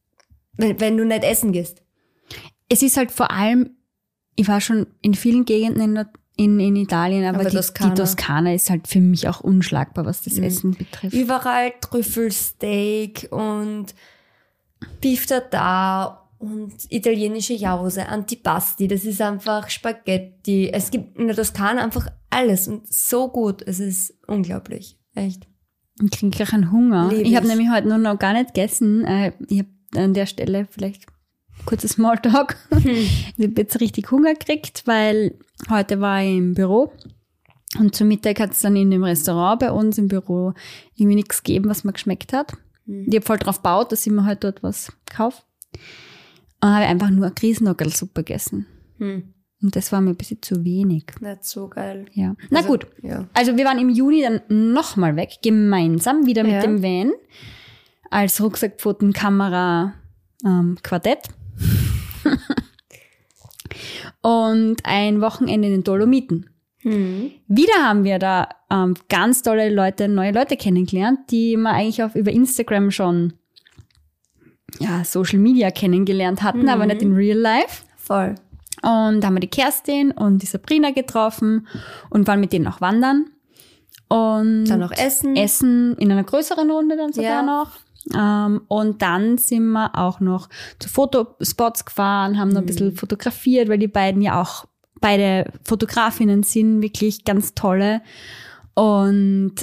[0.58, 1.82] wenn, wenn du nicht essen gehst.
[2.68, 3.70] es ist halt vor allem,
[4.36, 7.94] ich war schon in vielen Gegenden in, der- in, in Italien, aber, Aber die, Toskana.
[7.94, 11.14] die Toskana ist halt für mich auch unschlagbar, was das Essen betrifft.
[11.16, 13.88] Überall Trüffelsteak und
[15.02, 20.70] Beef Tartar und italienische Jause, Antipasti, das ist einfach Spaghetti.
[20.74, 23.62] Es gibt in der Toskana einfach alles und so gut.
[23.62, 24.98] Es ist unglaublich.
[25.14, 25.48] Echt.
[26.02, 27.10] Ich kriege gleich einen Hunger.
[27.10, 27.52] Lieb ich habe ich.
[27.52, 29.06] nämlich heute noch, noch gar nicht gegessen.
[29.06, 31.06] Äh, Ich habe an der Stelle vielleicht
[31.66, 32.56] kurzes Smalltalk.
[32.86, 35.38] ich habe jetzt richtig Hunger gekriegt, weil
[35.70, 36.92] heute war ich im Büro
[37.80, 40.54] und zum Mittag hat es dann in dem Restaurant bei uns im Büro
[40.96, 42.54] irgendwie nichts gegeben, was mir geschmeckt hat.
[42.86, 45.44] Ich habe voll drauf gebaut, dass ich mir halt dort was kaufe.
[46.62, 48.66] Und habe einfach nur Grießnockelsuppe gegessen.
[48.98, 49.34] Hm.
[49.62, 51.06] Und das war mir ein bisschen zu wenig.
[51.22, 52.06] Nicht so geil.
[52.14, 52.36] Ja.
[52.50, 52.88] Na Also, gut.
[53.04, 53.28] Ja.
[53.34, 54.42] Also wir waren im Juni dann
[54.74, 56.62] nochmal weg, gemeinsam, wieder mit Ja.
[56.62, 57.12] dem Van,
[58.10, 59.94] als Rucksackpfoten, Kamera,
[60.44, 61.28] ähm, Quartett.
[64.22, 66.50] Und ein Wochenende in den Dolomiten.
[66.82, 67.32] Hm.
[67.48, 72.16] Wieder haben wir da ähm, ganz tolle Leute, neue Leute kennengelernt, die wir eigentlich auf,
[72.16, 73.34] über Instagram schon
[74.80, 77.84] ja, Social Media kennengelernt hatten, aber nicht in Real Life.
[77.98, 78.36] Voll.
[78.82, 81.68] Und da haben wir die Kerstin und die Sabrina getroffen
[82.10, 83.26] und waren mit denen auch wandern.
[84.08, 85.36] Und Dann noch Essen.
[85.36, 87.42] Essen in einer größeren Runde dann sogar Ja.
[87.44, 87.72] noch.
[88.18, 92.68] Ähm, und dann sind wir auch noch zu Fotospots gefahren, haben noch ein Mhm.
[92.68, 94.66] bisschen fotografiert, weil die beiden ja auch
[95.02, 98.02] beide Fotografinnen sind, wirklich ganz tolle.
[98.74, 99.56] Und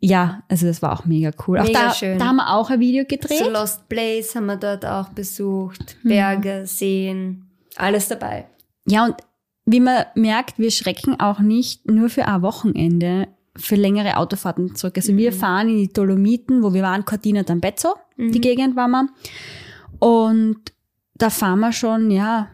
[0.00, 1.58] ja, also das war auch mega cool.
[1.58, 2.18] Auch Mega da, schön.
[2.18, 3.38] da haben wir auch ein Video gedreht.
[3.38, 5.96] So Lost Place haben wir dort auch besucht.
[6.02, 8.46] Berge, Seen, alles dabei.
[8.86, 9.16] Ja, und
[9.66, 14.94] wie man merkt, wir schrecken auch nicht nur für ein Wochenende für längere Autofahrten zurück.
[14.96, 19.08] Also wir fahren in die Dolomiten, wo wir waren, Cortina d'Ampezzo, die Gegend waren wir.
[19.98, 20.72] Und
[21.14, 22.48] da fahren wir schon, ja,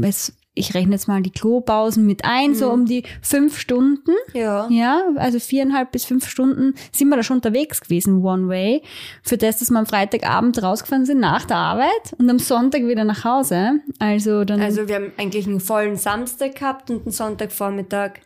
[0.00, 4.12] es, ich rechne jetzt mal die Klopausen mit ein, so um die fünf Stunden.
[4.34, 4.68] Ja.
[4.68, 8.82] Ja, also viereinhalb bis fünf Stunden sind wir da schon unterwegs gewesen, One Way.
[9.22, 13.04] Für das, dass wir am Freitagabend rausgefahren sind nach der Arbeit und am Sonntag wieder
[13.04, 13.80] nach Hause.
[13.98, 14.60] Also dann.
[14.60, 18.20] Also wir haben eigentlich einen vollen Samstag gehabt und einen Sonntagvormittag.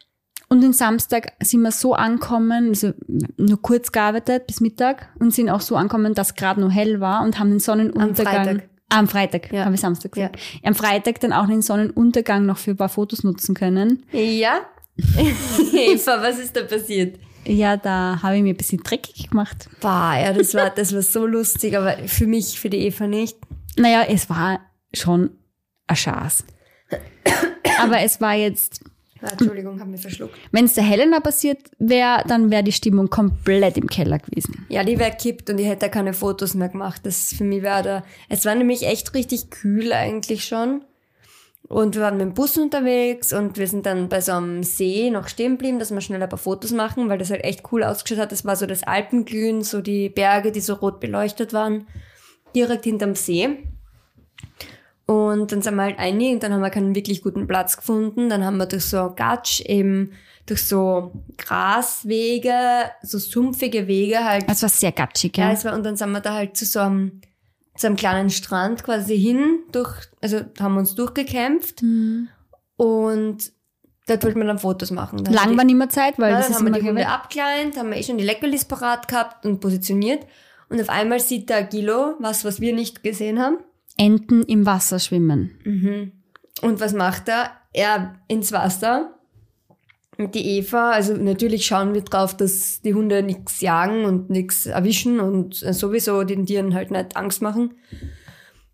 [0.48, 2.92] Und den Samstag sind wir so angekommen, also
[3.36, 7.24] nur kurz gearbeitet bis Mittag und sind auch so angekommen, dass gerade noch hell war
[7.24, 8.62] und haben den Sonnenuntergang.
[8.88, 9.64] Ah, am Freitag, Ja.
[9.64, 10.38] habe ich Samstag gesagt.
[10.62, 14.04] Am Freitag dann auch den Sonnenuntergang noch für ein paar Fotos nutzen können.
[14.12, 14.60] Ja.
[15.72, 17.18] Eva, was ist da passiert?
[17.44, 19.68] Ja, da habe ich mir ein bisschen dreckig gemacht.
[19.80, 23.36] Boah, ja, das war, das war so lustig, aber für mich, für die Eva nicht.
[23.76, 24.60] Naja, es war
[24.94, 25.30] schon
[25.86, 26.44] ein Schatz.
[27.80, 28.80] Aber es war jetzt,
[29.22, 30.34] Entschuldigung, hab mich verschluckt.
[30.52, 34.66] wenn es der Helena passiert wäre, dann wäre die Stimmung komplett im Keller gewesen.
[34.68, 37.00] Ja, die wäre kippt und ich hätte keine Fotos mehr gemacht.
[37.04, 38.04] Das für mich wäre da.
[38.28, 40.82] Es war nämlich echt richtig kühl eigentlich schon.
[41.68, 45.10] Und wir waren mit dem Bus unterwegs und wir sind dann bei so einem See
[45.10, 47.82] noch stehen geblieben, dass wir schnell ein paar Fotos machen, weil das halt echt cool
[47.82, 48.32] ausgeschaut hat.
[48.32, 51.88] Das war so das Alpenglühen, so die Berge, die so rot beleuchtet waren,
[52.54, 53.64] direkt hinterm See.
[55.06, 58.28] Und dann sind wir halt einig und dann haben wir keinen wirklich guten Platz gefunden.
[58.28, 60.12] Dann haben wir durch so Gatsch eben,
[60.46, 65.52] durch so Graswege, so sumpfige Wege halt Es war sehr gatschig, ja, ja.
[65.52, 67.20] es war, und dann sind wir da halt zu so einem,
[67.76, 72.28] zu einem kleinen Strand quasi hin, durch, also haben wir uns durchgekämpft Mhm.
[72.76, 73.52] und
[74.08, 75.22] dort wollten wir dann Fotos machen.
[75.24, 77.08] Dann Lang war nicht mehr Zeit, weil ja, das dann ist haben wir die Hunde
[77.08, 80.26] abgekleint, haben wir eh schon die Leckerlis parat gehabt und positioniert
[80.68, 83.58] und auf einmal sieht der Gilo was, was wir nicht gesehen haben.
[83.98, 85.58] Enten im Wasser schwimmen.
[86.62, 87.50] Und was macht er?
[87.72, 89.12] Er ins Wasser.
[90.18, 94.64] Und die Eva, also natürlich schauen wir drauf, dass die Hunde nichts jagen und nichts
[94.64, 97.74] erwischen und sowieso den Tieren halt nicht Angst machen.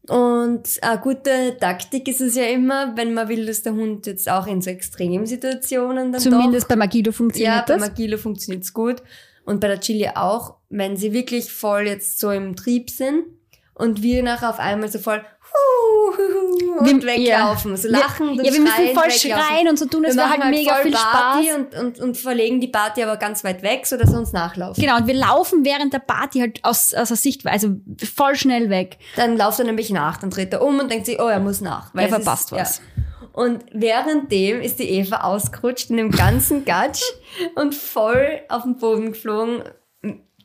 [0.09, 4.29] Und eine gute Taktik ist es ja immer, wenn man will, dass der Hund jetzt
[4.31, 7.81] auch in so Extremsituationen dann Zumindest doch, bei Magido ja, funktioniert bei das.
[7.81, 9.03] Magilo funktioniert's gut
[9.45, 13.25] und bei der Chili auch, wenn sie wirklich voll jetzt so im Trieb sind
[13.75, 15.25] und wir nachher auf einmal so voll
[16.79, 19.45] und Wir- weglaufen, so lachen ja, wir müssen schreien, voll weglaufen.
[19.47, 21.57] schreien und so tun, es wäre machen halt mega viel Party Spaß.
[21.57, 24.83] und, und, und verlegen die Party aber ganz weit weg, so dass sie uns nachlaufen.
[24.83, 27.77] Genau, und wir laufen während der Party halt aus, aus der Sichtweise, also
[28.15, 28.99] voll schnell weg.
[29.17, 31.61] Dann lauft er nämlich nach, dann dreht er um und denkt sich, oh, er muss
[31.61, 31.95] nach.
[31.95, 32.81] Er es verpasst was.
[33.33, 37.03] Und währenddem ist die Eva ausgerutscht in dem ganzen Gatsch
[37.55, 39.63] und voll auf den Boden geflogen.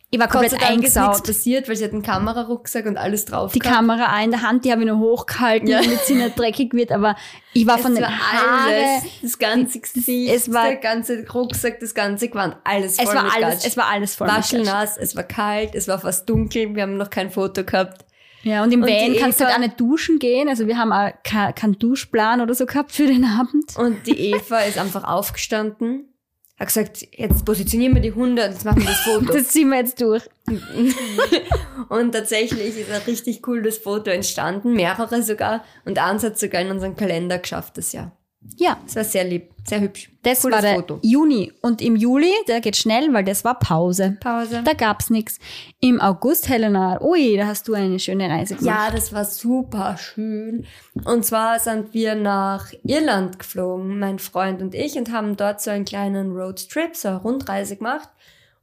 [0.10, 1.28] Ich war Gott sei komplett Dank ist nichts eingesaut.
[1.28, 3.76] passiert, weil sie hat einen Kamerarucksack und alles drauf Die gehabt.
[3.76, 5.82] Kamera in der Hand, die habe ich noch hochgehalten, Ja.
[5.82, 7.18] damit sie nicht dreckig wird, aber
[7.54, 11.26] ich war Es von den war Haaren, alles, das ganze Gesicht, es war- der ganze
[11.34, 13.66] Rucksack, das ganze Gewand, alles voll es war alles, Gatsch.
[13.68, 14.28] es war alles voll.
[14.30, 18.06] Waschelnass, es war kalt, es war fast dunkel, wir haben noch kein Foto gehabt.
[18.44, 20.94] Ja, und im Und Van kannst du halt auch nicht duschen gehen, also wir haben
[20.94, 23.76] auch keinen kein Duschplan oder so gehabt für den Abend.
[23.76, 26.14] Und die Eva ist einfach aufgestanden,
[26.60, 29.34] hat gesagt, jetzt positionieren wir die Hunde und jetzt machen wir das Foto.
[29.34, 30.24] Das ziehen wir jetzt durch.
[31.90, 35.64] und tatsächlich ist ein richtig cooles Foto entstanden, mehrere sogar.
[35.86, 38.17] Und eins hat sogar in unseren Kalender geschafft das Jahr.
[38.56, 40.10] Ja, Das war sehr lieb, sehr hübsch.
[40.24, 41.00] das Cooles war der Foto.
[41.04, 41.52] Juni.
[41.62, 44.18] Und im Juli, der geht schnell, weil das war Pause.
[44.20, 44.62] Pause.
[44.64, 45.38] Da gab's nix.
[45.80, 48.76] Im August, Helena, ui, da hast du eine schöne Reise gemacht.
[48.76, 50.66] Ja, das war super schön.
[51.06, 55.70] Und zwar sind wir nach Irland geflogen, mein Freund und ich, und haben dort so
[55.70, 58.10] einen kleinen Roadtrip, so eine Rundreise gemacht.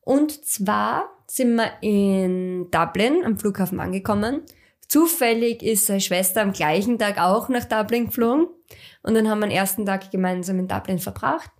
[0.00, 4.42] Und zwar sind wir in Dublin am Flughafen angekommen.
[4.94, 8.46] Zufällig ist seine Schwester am gleichen Tag auch nach Dublin geflogen.
[9.02, 11.50] Und dann haben wir den ersten Tag gemeinsam in Dublin verbracht.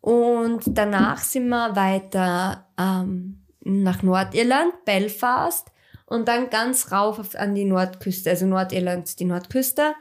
[0.00, 5.72] Und danach sind wir weiter ähm, nach Nordirland, Belfast
[6.04, 9.94] und dann ganz rauf auf, an die Nordküste, also Nordirland, die Nordküste.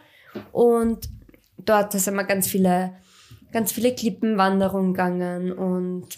[0.51, 1.09] Und
[1.57, 2.93] dort sind wir ganz viele,
[3.53, 6.09] ganz viele Klippenwanderungen gegangen und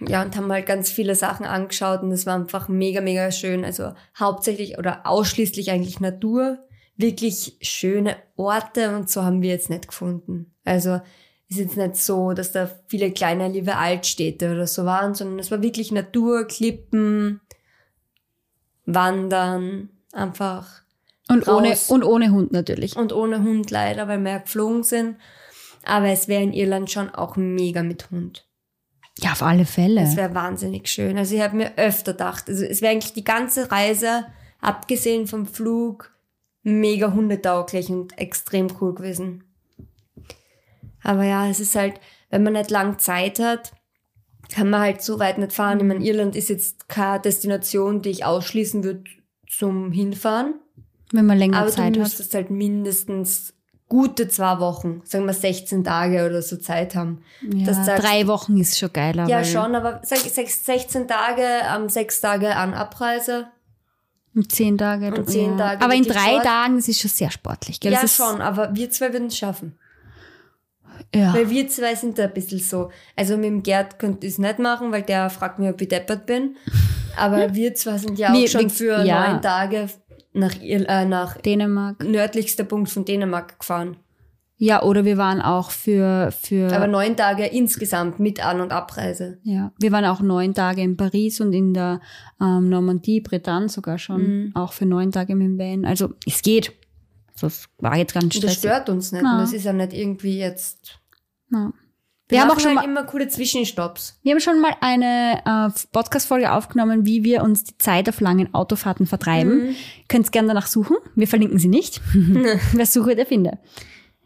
[0.00, 3.64] ja, und haben halt ganz viele Sachen angeschaut und es war einfach mega, mega schön.
[3.64, 6.58] Also hauptsächlich oder ausschließlich eigentlich Natur,
[6.96, 10.54] wirklich schöne Orte und so haben wir jetzt nicht gefunden.
[10.64, 11.00] Also
[11.48, 15.50] ist jetzt nicht so, dass da viele kleine liebe Altstädte oder so waren, sondern es
[15.50, 17.40] war wirklich Natur, Klippen,
[18.84, 20.82] Wandern, einfach
[21.28, 21.90] und, ohne, raus.
[21.90, 22.96] und ohne Hund natürlich.
[22.96, 25.16] und ohne Hund leider, weil wir ja geflogen sind.
[25.84, 28.45] Aber es wäre in Irland schon auch mega mit Hund.
[29.18, 30.02] Ja, auf alle Fälle.
[30.02, 31.16] Es wäre wahnsinnig schön.
[31.16, 34.26] Also ich habe mir öfter gedacht, also es wäre eigentlich die ganze Reise,
[34.60, 36.12] abgesehen vom Flug,
[36.62, 39.44] mega hundetauglich und extrem cool gewesen.
[41.02, 42.00] Aber ja, es ist halt,
[42.30, 43.72] wenn man nicht lang Zeit hat,
[44.52, 45.78] kann man halt so weit nicht fahren.
[45.78, 49.04] Ich meine, Irland ist jetzt keine Destination, die ich ausschließen würde
[49.48, 50.54] zum Hinfahren.
[51.12, 52.06] Wenn man länger Aber Zeit du hat.
[52.08, 53.54] müsstest halt mindestens
[53.88, 57.22] gute zwei Wochen, sagen wir 16 Tage oder so Zeit haben.
[57.54, 59.28] Ja, sagst- drei Wochen ist schon geiler.
[59.28, 63.46] Ja, schon, aber sag, sag, 16 Tage, am sechs Tage an Abreise.
[64.34, 65.14] Und zehn Tage.
[65.14, 65.56] Und zehn ja.
[65.56, 66.44] Tage Aber in drei dort.
[66.44, 67.80] Tagen, das ist schon sehr sportlich.
[67.80, 67.92] Gell?
[67.92, 69.78] ja, schon, aber wir zwei würden es schaffen.
[71.14, 71.32] Ja.
[71.34, 72.90] Weil wir zwei sind da ein bisschen so.
[73.14, 75.88] Also mit dem Gerd könnte ich es nicht machen, weil der fragt mich, ob ich
[75.88, 76.56] deppert bin.
[77.16, 79.28] Aber wir zwei sind ja auch Wir- schon für ja.
[79.32, 79.88] neun Tage
[80.36, 82.02] nach, Ir äh, nach Dänemark.
[82.04, 83.96] nördlichster Punkt von Dänemark gefahren.
[84.58, 89.38] Ja, oder wir waren auch für, für Aber neun Tage insgesamt mit An- und Abreise.
[89.42, 92.00] ja, wir waren auch neun Tage in Paris und in der
[92.40, 95.84] ähm, Normandie, Bretagne sogar schon, auch für neun Tage mit dem Van.
[95.84, 96.72] Also es geht.
[97.38, 98.58] Das war jetzt ganz Und das stressig.
[98.60, 99.22] stört uns nicht.
[99.22, 99.34] Na.
[99.34, 101.00] Und das ist ja nicht irgendwie jetzt.
[101.52, 101.70] Ja.
[102.28, 104.18] Wir, Wir haben auch schon halt mal, immer coole Zwischenstopps.
[104.22, 108.52] wir haben schon mal eine äh, Podcast-Folge aufgenommen, wie wir uns die Zeit auf langen
[108.52, 109.76] Autofahrten vertreiben.
[110.08, 110.96] Könnt gerne danach suchen.
[111.14, 112.00] Wir verlinken sie nicht.
[112.72, 113.58] Wer suche, der finde.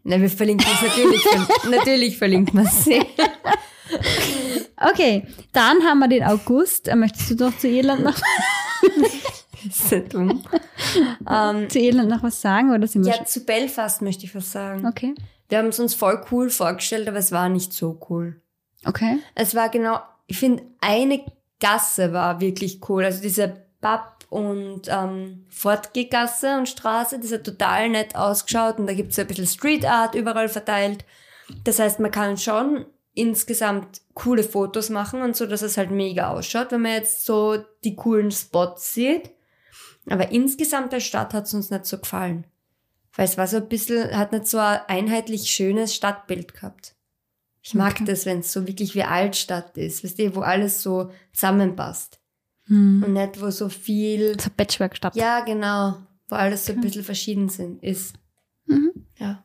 [0.03, 1.25] Na, wir verlinken es natürlich.
[1.71, 3.03] natürlich verlinkt man sie.
[4.77, 6.89] Okay, dann haben wir den August.
[6.89, 8.17] Äh, Möchtest du noch zu Irland noch,
[9.69, 10.43] ist so dumm.
[11.31, 14.51] ähm, zu Irland noch was sagen oder sind wir ja, zu Belfast möchte ich was
[14.51, 14.81] sagen.
[14.81, 14.89] schon?
[14.89, 15.15] Okay.
[15.51, 18.41] Wir haben es uns voll cool vorgestellt, aber es war nicht so cool.
[18.87, 19.19] Okay.
[19.35, 21.25] Es war genau, ich finde, eine
[21.61, 23.05] Gasse war wirklich cool.
[23.05, 28.95] Also diese Pub- und ähm, Fortgehgasse und Straße, das hat total nett ausgeschaut und da
[28.95, 31.05] gibt es so ein bisschen Street Art überall verteilt.
[31.65, 36.31] Das heißt, man kann schon insgesamt coole Fotos machen und so, dass es halt mega
[36.31, 39.31] ausschaut, wenn man jetzt so die coolen Spots sieht.
[40.09, 42.47] Aber insgesamt der Stadt hat es uns nicht so gefallen.
[43.17, 46.95] Weil es war so ein bisschen, hat nicht so ein einheitlich schönes Stadtbild gehabt.
[47.63, 48.05] Ich mag Okay.
[48.05, 52.19] das, wenn es so wirklich wie Altstadt ist, weißt du, wo alles so zusammenpasst.
[52.67, 53.03] Hm.
[53.07, 55.15] Und nicht, wo so viel, So Patchwork-Stadt.
[55.17, 55.97] ja, genau,
[56.29, 58.15] wo alles so ein bisschen verschieden sind, ist.
[58.67, 58.93] Mhm.
[59.19, 59.45] Ja.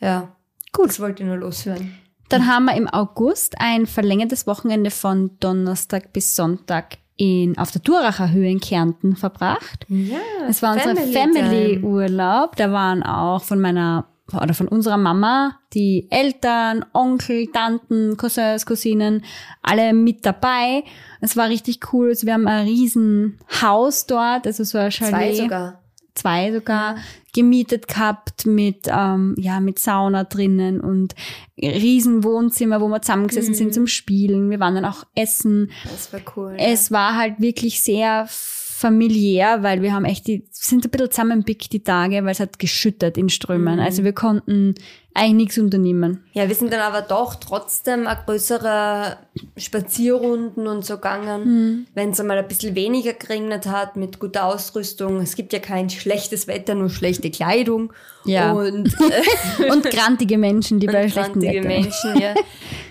[0.00, 0.34] Ja.
[0.72, 0.88] Gut.
[0.88, 1.96] Das wollte ich nur loshören.
[2.30, 7.80] Dann haben wir im August ein verlängertes Wochenende von Donnerstag bis Sonntag in, auf der
[7.80, 9.86] Duracher Höhe in Kärnten verbracht.
[9.88, 10.18] Ja.
[10.48, 10.96] Es war unser.
[10.96, 12.56] Family-Urlaub.
[12.56, 19.22] Da waren auch von meiner oder von unserer Mama die Eltern, Onkel, Tanten, Cousins, Cousinen,
[19.62, 20.82] alle mit dabei.
[21.20, 22.08] Es war richtig cool.
[22.08, 25.12] Also wir haben ein riesen Haus dort, also so ein Chalet.
[25.12, 25.83] Zwei sogar.
[26.14, 26.96] Zwei sogar
[27.34, 31.14] gemietet gehabt mit ähm, ja mit Sauna drinnen und
[31.60, 33.56] riesen Wohnzimmer, wo wir zusammengesessen Mhm.
[33.58, 34.50] sind zum Spielen.
[34.50, 35.70] Wir waren dann auch essen.
[35.84, 36.56] Das war cool.
[36.58, 41.72] Es war halt wirklich sehr familiär, weil wir haben echt die sind ein bisschen zusammenpickt
[41.72, 43.74] die Tage, weil es hat geschüttet in Strömen.
[43.76, 43.80] Mhm.
[43.80, 44.74] Also wir konnten
[45.16, 46.24] eigentlich nichts unternehmen.
[46.32, 49.16] Ja, wir sind dann aber doch trotzdem a größere
[49.56, 55.20] Spazierrunden und so gegangen, wenn es einmal ein bisschen weniger geregnet hat, mit guter Ausrüstung.
[55.20, 57.92] Es gibt ja kein schlechtes Wetter, nur schlechte Kleidung.
[58.24, 58.52] Ja.
[58.52, 58.92] Und
[59.58, 61.68] äh, Und grantige Menschen, die bei schlechtem grantige Wetter.
[61.68, 62.34] Menschen, ja.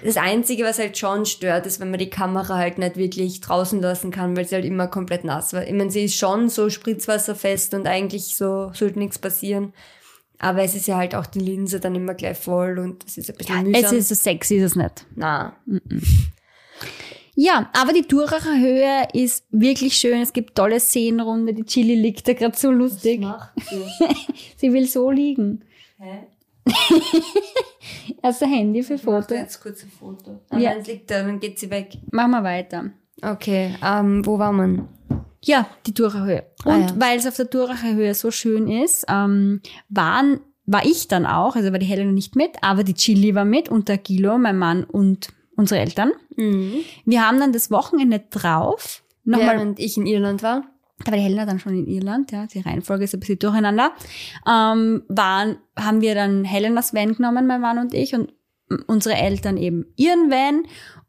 [0.06, 3.82] Das Einzige, was halt schon stört, ist, wenn man die Kamera halt nicht wirklich draußen
[3.82, 5.68] lassen kann, weil sie halt immer komplett nass war.
[5.68, 9.74] Ich meine, sie ist schon so spritzwasserfest und eigentlich so sollte nichts passieren.
[10.44, 13.30] Aber es ist ja halt auch die Linse dann immer gleich voll und es ist
[13.30, 13.84] ein bisschen mühsam.
[13.86, 15.06] Es ist so sexy, ist es nicht.
[15.16, 15.56] Na,
[17.36, 20.22] Ja, aber die Duracher Höhe ist wirklich schön.
[20.22, 21.54] Es gibt tolle Seenrunde.
[21.54, 23.22] Die Chili liegt da gerade so lustig.
[23.22, 23.84] macht sie?
[24.58, 25.64] Sie will so liegen.
[25.98, 26.28] Hä?
[28.22, 29.34] Erst ein Handy für Ich Foto.
[29.34, 30.42] jetzt kurz ein Foto.
[30.50, 30.74] Ah, Ja.
[30.74, 31.98] es liegt da, dann geht sie weg.
[32.12, 32.92] Machen wir weiter.
[33.22, 34.88] Okay, ähm, wo war man?
[35.46, 36.44] Ja, die Duracher.
[36.64, 36.96] Ah, Und ja.
[37.00, 41.56] weil es auf der Duracher Höhe so schön ist, ähm, waren, war ich dann auch,
[41.56, 44.58] also war die Helena nicht mit, aber die Chili war mit und der Gilo, mein
[44.58, 46.12] Mann und unsere Eltern.
[46.36, 46.76] Mhm.
[47.06, 50.64] Wir haben dann das Wochenende drauf nochmal Während ich in Irland war.
[51.04, 53.92] da war die Helena dann schon in Irland, ja, die Reihenfolge ist ein bisschen durcheinander,
[54.48, 58.34] ähm, waren, haben wir dann Helenas Van genommen, mein Mann und ich, und
[58.88, 60.64] unsere Eltern eben ihren Van.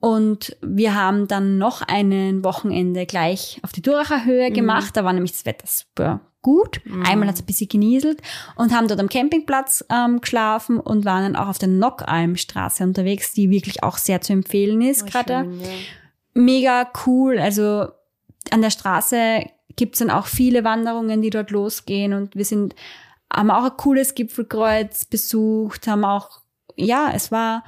[0.04, 4.94] Und wir haben dann noch ein Wochenende gleich auf die Duracher Höhe gemacht.
[4.98, 6.82] Da war nämlich das Wetter super gut.
[7.06, 8.20] Einmal hat es ein bisschen genieselt
[8.56, 13.32] und haben dort am Campingplatz ähm, geschlafen und waren dann auch auf der Nockalmstraße unterwegs,
[13.32, 15.06] die wirklich auch sehr zu empfehlen ist.
[15.06, 15.68] gerade Schön, ja.
[16.34, 17.38] mega cool.
[17.38, 17.86] Also
[18.50, 22.74] an der Straße gibt's dann auch viele Wanderungen, die dort losgehen und wir sind,
[23.32, 26.42] haben auch ein cooles Gipfelkreuz besucht, haben auch
[26.76, 27.64] ja, es war,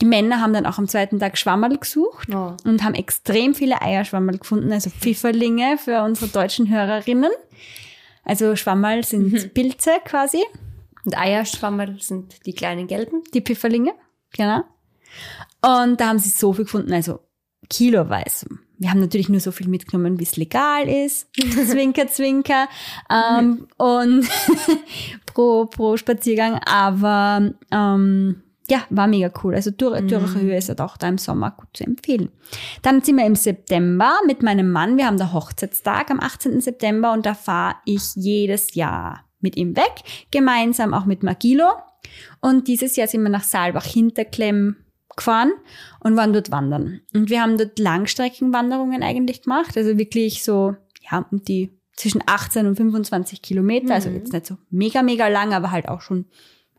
[0.00, 2.56] die Männer haben dann auch am zweiten Tag Schwammerl gesucht Oh.
[2.64, 7.30] und haben extrem viele Eierschwammerl gefunden, also Pfifferlinge für unsere deutschen Hörerinnen.
[8.24, 10.42] Also Schwammerl sind Pilze quasi,
[11.04, 13.22] Und Eierschwammerl sind die kleinen gelben.
[13.34, 13.92] die Pfifferlinge,
[14.32, 14.62] genau.
[15.60, 17.20] Und da haben sie so viel gefunden, also
[17.70, 18.46] kiloweise.
[18.78, 21.28] Wir haben natürlich nur so viel mitgenommen, wie es legal ist.
[21.36, 22.66] zwinker, zwinker.
[23.08, 24.28] Ähm, und
[25.26, 26.54] pro, pro Spaziergang.
[26.64, 29.54] Aber ähm, ja, war mega cool.
[29.54, 32.30] Also Dür Dürrer Höhe ist halt auch da im Sommer gut zu empfehlen.
[32.82, 34.96] Dann sind wir im September mit meinem Mann.
[34.96, 36.60] Wir haben da Hochzeitstag am 18.
[36.60, 39.92] September und da fahre ich jedes Jahr mit ihm weg.
[40.30, 41.68] Gemeinsam auch mit Magilo.
[42.40, 44.76] Und dieses Jahr sind wir nach Saalbach-Hinterklemm
[45.16, 45.52] gefahren
[46.00, 47.00] und waren dort wandern.
[47.14, 49.76] Und wir haben dort Langstreckenwanderungen eigentlich gemacht.
[49.76, 50.76] Also wirklich so,
[51.10, 53.94] ja, um die zwischen 18 und 25 Kilometer.
[53.94, 56.26] Also jetzt nicht so mega, mega lang, aber halt auch schon,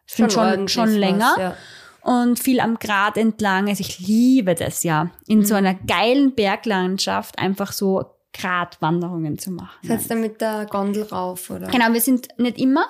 [0.05, 1.35] schon, schon, schon was, länger.
[1.39, 1.55] ja.
[2.01, 3.69] Und viel am Grat entlang.
[3.69, 9.77] Also ich liebe das ja, in so einer geilen Berglandschaft einfach so Gratwanderungen zu machen.
[9.83, 11.67] Seid ihr mit der Gondel rauf, oder?
[11.67, 12.85] Genau, wir sind nicht immer,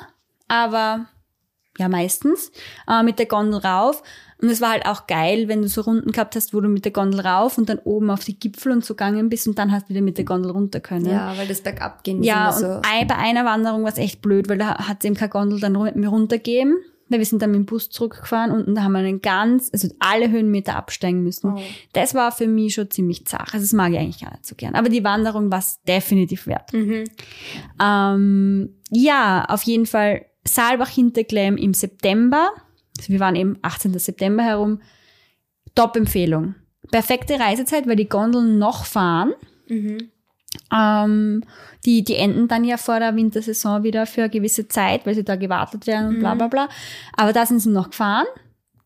[0.48, 1.06] aber
[1.78, 2.52] ja, meistens
[2.88, 4.02] äh, mit der Gondel rauf.
[4.42, 6.84] Und es war halt auch geil, wenn du so Runden gehabt hast, wo du mit
[6.84, 9.72] der Gondel rauf und dann oben auf die Gipfel und so gegangen bist und dann
[9.72, 11.06] hast du wieder mit der Gondel runter können.
[11.06, 12.82] Ja, weil das bergab gehen ist Ja, und so.
[13.08, 15.76] bei einer Wanderung war es echt blöd, weil da hat es eben keine Gondel dann
[15.78, 15.96] ru-
[17.14, 19.88] Weil wir sind dann mit dem Bus zurückgefahren und da haben wir einen ganz, also
[20.00, 21.54] alle Höhenmeter absteigen müssen.
[21.54, 21.62] Oh.
[21.94, 23.54] Das war für mich schon ziemlich zart.
[23.54, 24.74] Also das mag ich eigentlich gar nicht so gern.
[24.74, 26.74] Aber die Wanderung war es definitiv wert.
[26.74, 27.04] Mhm.
[27.80, 32.52] Ähm, ja, auf jeden Fall Saalbach-Hinterklemm im September.
[32.98, 33.98] Also wir waren eben 18.
[34.00, 34.82] September herum.
[35.76, 36.56] Top-Empfehlung.
[36.92, 39.34] Perfekte Reisezeit, weil die Gondeln noch fahren.
[39.68, 40.10] Mhm.
[40.72, 41.44] Ähm,
[41.86, 45.24] die, die enden dann ja vor der Wintersaison wieder für eine gewisse Zeit, weil sie
[45.24, 46.70] da gewartet werden und bla bla bla.
[47.18, 48.28] Aber da sind sie noch gefahren.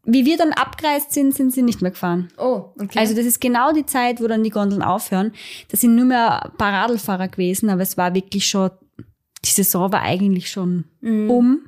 [0.09, 2.29] Wie wir dann abgereist sind, sind sie nicht mehr gefahren.
[2.37, 2.97] Oh, okay.
[2.97, 5.33] Also das ist genau die Zeit, wo dann die Gondeln aufhören.
[5.69, 8.71] Das sind nur mehr ein paar Radlfahrer gewesen, aber es war wirklich schon,
[9.43, 11.59] die Saison war eigentlich schon um.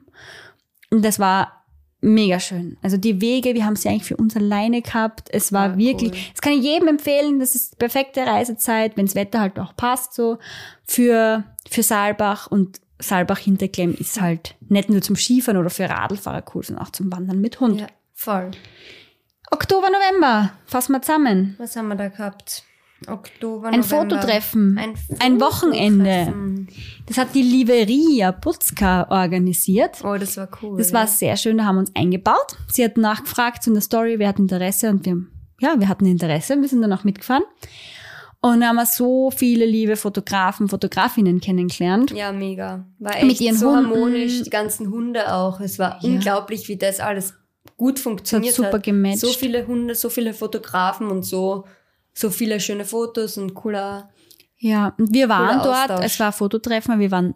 [0.89, 1.58] Und das war
[2.01, 2.77] mega schön.
[2.81, 5.29] Also die Wege, wir haben sie eigentlich für uns alleine gehabt.
[5.31, 6.17] Es war Ah, wirklich, cool.
[6.33, 7.39] das kann ich jedem empfehlen.
[7.39, 10.37] Das ist die perfekte Reisezeit, wenn das Wetter halt auch passt so
[10.85, 16.43] für, für Saalbach und Saalbach Hinterklemm ist halt nicht nur zum Skifahren oder für Radlfahrer
[16.53, 17.79] cool, sondern auch zum Wandern mit Hund.
[17.81, 18.51] ja, voll.
[19.51, 21.55] Oktober, November, fassen wir zusammen.
[21.57, 22.63] Was haben wir da gehabt?
[23.07, 24.15] Oktober, Ein November.
[24.17, 24.77] Fototreffen.
[24.77, 26.33] Ein, Ein Wochenende.
[27.07, 30.03] Das hat die Liveria Putzka organisiert.
[30.03, 30.77] Oh, das war cool.
[30.77, 30.99] Das ja.
[30.99, 32.57] war sehr schön, da haben wir uns eingebaut.
[32.67, 35.17] Sie hat nachgefragt zu einer Story, wer hat Interesse und wir,
[35.61, 37.43] ja, wir hatten Interesse, wir sind dann auch mitgefahren.
[38.41, 42.11] Und da haben wir so viele liebe Fotografen, Fotografinnen kennengelernt.
[42.11, 42.85] Ja, mega.
[42.99, 43.89] War echt Mit ihren so Hunden.
[43.91, 45.59] harmonisch, die ganzen Hunde auch.
[45.59, 46.09] Es war Ja.
[46.09, 47.33] unglaublich, wie das alles
[47.75, 48.83] gut funktioniert super hat.
[48.83, 49.19] gematcht.
[49.19, 51.65] So viele Hunde, so viele Fotografen und so,
[52.19, 54.09] so viele schöne Fotos und cooler.
[54.57, 56.05] Ja, und wir waren dort, Austausch.
[56.05, 57.33] es war ein Fototreffen, wir waren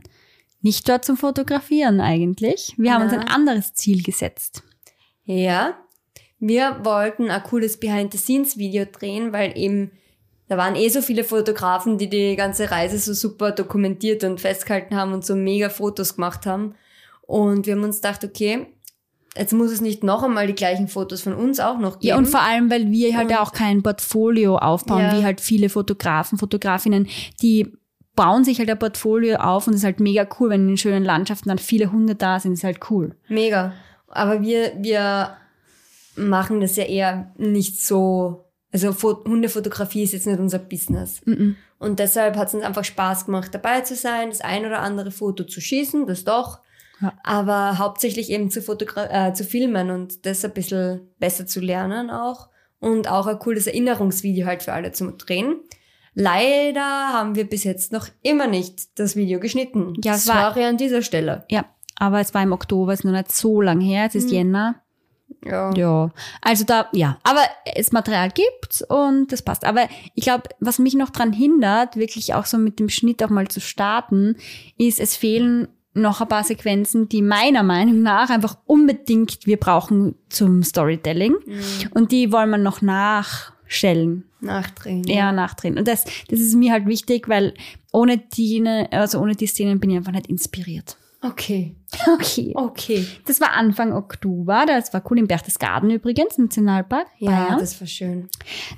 [0.61, 2.73] nicht dort zum Fotografieren eigentlich.
[2.77, 3.21] Wir haben uns Na.
[3.21, 4.63] ein anderes Ziel gesetzt.
[5.25, 5.77] Ja,
[6.39, 9.91] wir wollten ein cooles Behind-the-Scenes-Video drehen, weil eben
[10.49, 14.95] da waren eh so viele Fotografen, die die ganze Reise so super dokumentiert und festgehalten
[14.95, 16.75] haben und so mega Fotos gemacht haben.
[17.21, 18.67] Und wir haben uns gedacht, okay,
[19.35, 22.07] jetzt muss es nicht noch einmal die gleichen Fotos von uns auch noch geben.
[22.09, 25.17] Ja, und vor allem, weil wir halt Und- auch kein Portfolio aufbauen, Ja.
[25.17, 27.07] wie halt viele Fotografen, Fotografinnen,
[27.41, 27.73] die
[28.15, 31.03] bauen sich halt ein Portfolio auf und es ist halt mega cool, wenn in schönen
[31.03, 33.15] Landschaften dann viele Hunde da sind, ist halt cool.
[33.27, 33.73] Mega.
[34.07, 35.35] Aber wir, wir
[36.15, 38.45] machen das ja eher nicht so.
[38.71, 41.21] Also Fo- Hundefotografie ist jetzt nicht unser Business.
[41.25, 41.55] Mhm.
[41.79, 45.11] Und deshalb hat es uns einfach Spaß gemacht, dabei zu sein, das ein oder andere
[45.11, 46.59] Foto zu schießen, das doch.
[47.03, 47.13] Ja.
[47.23, 52.09] Aber hauptsächlich eben zu, fotogra äh, zu filmen und das ein bisschen besser zu lernen
[52.09, 52.49] auch.
[52.79, 55.55] Und auch ein cooles Erinnerungsvideo halt für alle zu drehen.
[56.15, 59.93] Leider haben wir bis jetzt noch immer nicht das Video geschnitten.
[60.03, 61.45] Ja, es war- an dieser Stelle.
[61.49, 61.65] Ja,
[61.97, 64.33] aber es war im Oktober, ist noch nicht so lang her, es ist Mhm.
[64.33, 64.75] Jänner.
[65.45, 65.73] Ja.
[65.75, 66.11] Ja,
[66.41, 67.41] also da, ja, aber
[67.75, 69.65] das Material gibt's und das passt.
[69.65, 73.29] Aber ich glaube, was mich noch dran hindert, wirklich auch so mit dem Schnitt auch
[73.29, 74.37] mal zu starten,
[74.77, 80.15] ist, es fehlen noch ein paar Sequenzen, die meiner Meinung nach einfach unbedingt wir brauchen
[80.29, 81.35] zum Storytelling.
[81.91, 85.03] Und die wollen wir noch nachstellen, Nachdrehen.
[85.05, 85.77] eher nachdrehen.
[85.77, 87.53] Und das, das ist mir halt wichtig, weil
[87.91, 90.97] ohne die, also ohne die Szenen bin ich einfach nicht inspiriert.
[91.23, 91.75] Okay.
[92.07, 92.51] Okay.
[92.53, 93.07] Okay.
[93.25, 94.65] Das war Anfang Oktober.
[94.67, 97.07] Das war cool in Berchtesgaden übrigens, Nationalpark.
[97.17, 97.59] Ja, Bayern.
[97.59, 98.29] das war schön.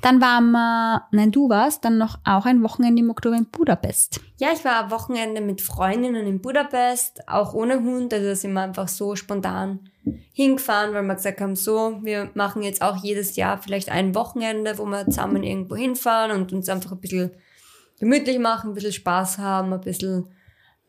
[0.02, 4.20] Dann waren wir, nein, du warst dann noch auch ein Wochenende im Oktober in Budapest.
[4.38, 8.14] Ja, ich war am Wochenende mit Freundinnen in Budapest, auch ohne Hund.
[8.14, 9.90] Also da sind wir einfach so spontan
[10.34, 14.78] hingefahren, weil wir gesagt haben, so, wir machen jetzt auch jedes Jahr vielleicht ein Wochenende,
[14.78, 17.32] wo wir zusammen irgendwo hinfahren und uns einfach ein bisschen
[18.00, 20.28] gemütlich machen, ein bisschen Spaß haben, ein bisschen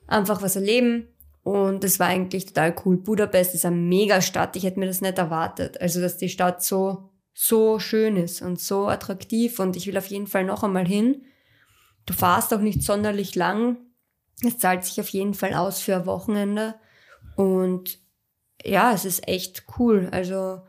[0.06, 1.08] einfach was erleben.
[1.46, 2.96] Und das war eigentlich total cool.
[2.96, 4.56] Budapest ist eine Mega-Stadt.
[4.56, 5.80] Ich hätte mir das nicht erwartet.
[5.80, 9.60] Also, dass die Stadt so, so schön ist und so attraktiv.
[9.60, 11.22] Und ich will auf jeden Fall noch einmal hin.
[12.04, 13.76] Du fahrst auch nicht sonderlich lang.
[14.44, 16.74] Es zahlt sich auf jeden Fall aus für ein Wochenende.
[17.36, 18.00] Und
[18.64, 20.08] ja, es ist echt cool.
[20.10, 20.62] Also,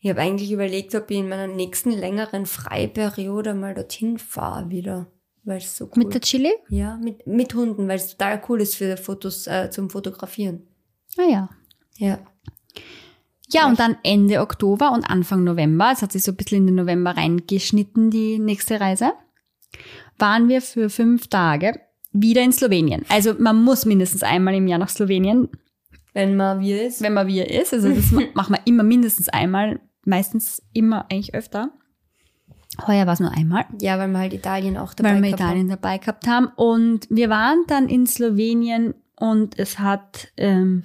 [0.00, 5.10] ich habe eigentlich überlegt, ob ich in meiner nächsten längeren Freiperiode mal dorthin fahre wieder.
[5.50, 6.52] Weil so cool Mit der Chili?
[6.68, 10.62] ja, mit, mit Hunden, weil es total cool ist für Fotos äh, zum Fotografieren.
[11.18, 11.50] Ah ja.
[11.98, 12.18] Ja.
[13.52, 16.66] Ja, und dann Ende Oktober und Anfang November, es hat sich so ein bisschen in
[16.68, 19.12] den November reingeschnitten, die nächste Reise,
[20.18, 21.80] waren wir für fünf Tage
[22.12, 23.04] wieder in Slowenien.
[23.08, 25.48] Also man muss mindestens einmal im Jahr nach Slowenien,
[26.12, 27.02] Wenn man wie ist.
[27.02, 27.72] wenn man wir ist.
[27.74, 31.72] Also das ma- machen wir immer mindestens einmal, meistens immer eigentlich öfter.
[32.86, 33.64] Heuer war es nur einmal.
[33.80, 36.48] Ja, weil wir halt Italien auch dabei weil wir gehabt Italien dabei gehabt haben.
[36.56, 40.84] Und wir waren dann in Slowenien und es hat ähm,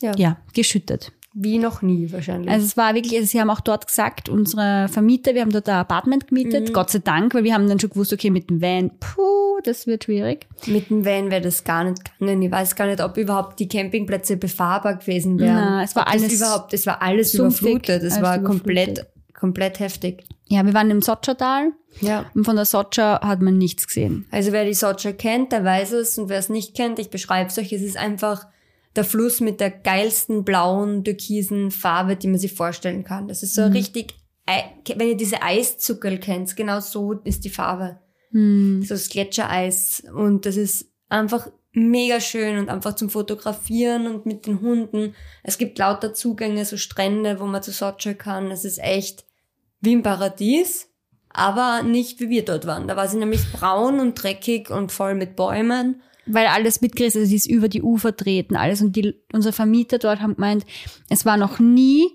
[0.00, 0.12] Ja.
[0.16, 1.06] ja, geschüttet.
[1.06, 1.12] haben.
[1.38, 2.50] Wie noch nie wahrscheinlich.
[2.50, 5.68] Also es war wirklich, also sie haben auch dort gesagt, unsere Vermieter, wir haben dort
[5.68, 8.62] ein Apartment gemietet, Gott sei Dank, weil wir haben dann schon gewusst, okay, mit dem
[8.62, 10.46] Van, puh, das wird schwierig.
[10.66, 12.40] mit dem Van wäre das gar nicht gegangen.
[12.40, 15.56] Ich weiß gar nicht, ob überhaupt die Campingplätze befahrbar gewesen wären.
[15.56, 18.02] Na, es war Ob alles überhaupt, es war alles sumpfig, überflutet.
[18.02, 18.64] Es alles war überflutet.
[18.64, 19.06] komplett,
[19.38, 20.24] komplett heftig.
[20.48, 22.30] Ja, wir waren im Sotschertal Ja.
[22.34, 24.26] und von der Sotscher hat man nichts gesehen.
[24.30, 27.50] Also wer die Socha kennt, der weiß es und wer es nicht kennt, ich beschreibe
[27.50, 28.46] es euch, es ist einfach
[28.94, 33.28] der Fluss mit der geilsten blauen, türkisen Farbe, die man sich vorstellen kann.
[33.28, 34.14] Das ist so richtig,
[34.46, 34.64] Ei-
[34.96, 37.98] wenn ihr diese Eiszuckerl kennt, genau so ist die Farbe.
[38.30, 38.82] Hm.
[38.82, 44.46] So das Gletschereis und das ist einfach mega schön und einfach zum Fotografieren und mit
[44.46, 45.14] den Hunden.
[45.42, 48.50] Es gibt lauter Zugänge, so Strände, wo man zu Socha kann.
[48.50, 49.26] Es ist echt
[49.80, 50.88] wie im Paradies,
[51.28, 52.88] aber nicht wie wir dort waren.
[52.88, 56.00] Da war sie nämlich braun und dreckig und voll mit Bäumen.
[56.24, 58.80] Weil alles mitgerissen, also sie ist über die Ufer treten, alles.
[58.80, 60.64] Und die, unsere Vermieter dort haben gemeint,
[61.10, 62.08] es war noch nie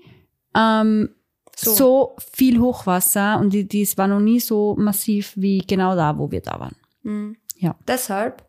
[0.55, 1.09] ähm,
[1.55, 1.73] So.
[1.75, 2.15] so.
[2.33, 6.31] viel Hochwasser und die, die, es war noch nie so massiv wie genau da, wo
[6.31, 6.75] wir da waren.
[7.03, 7.37] Mhm.
[7.57, 7.75] Ja.
[7.87, 8.43] Deshalb.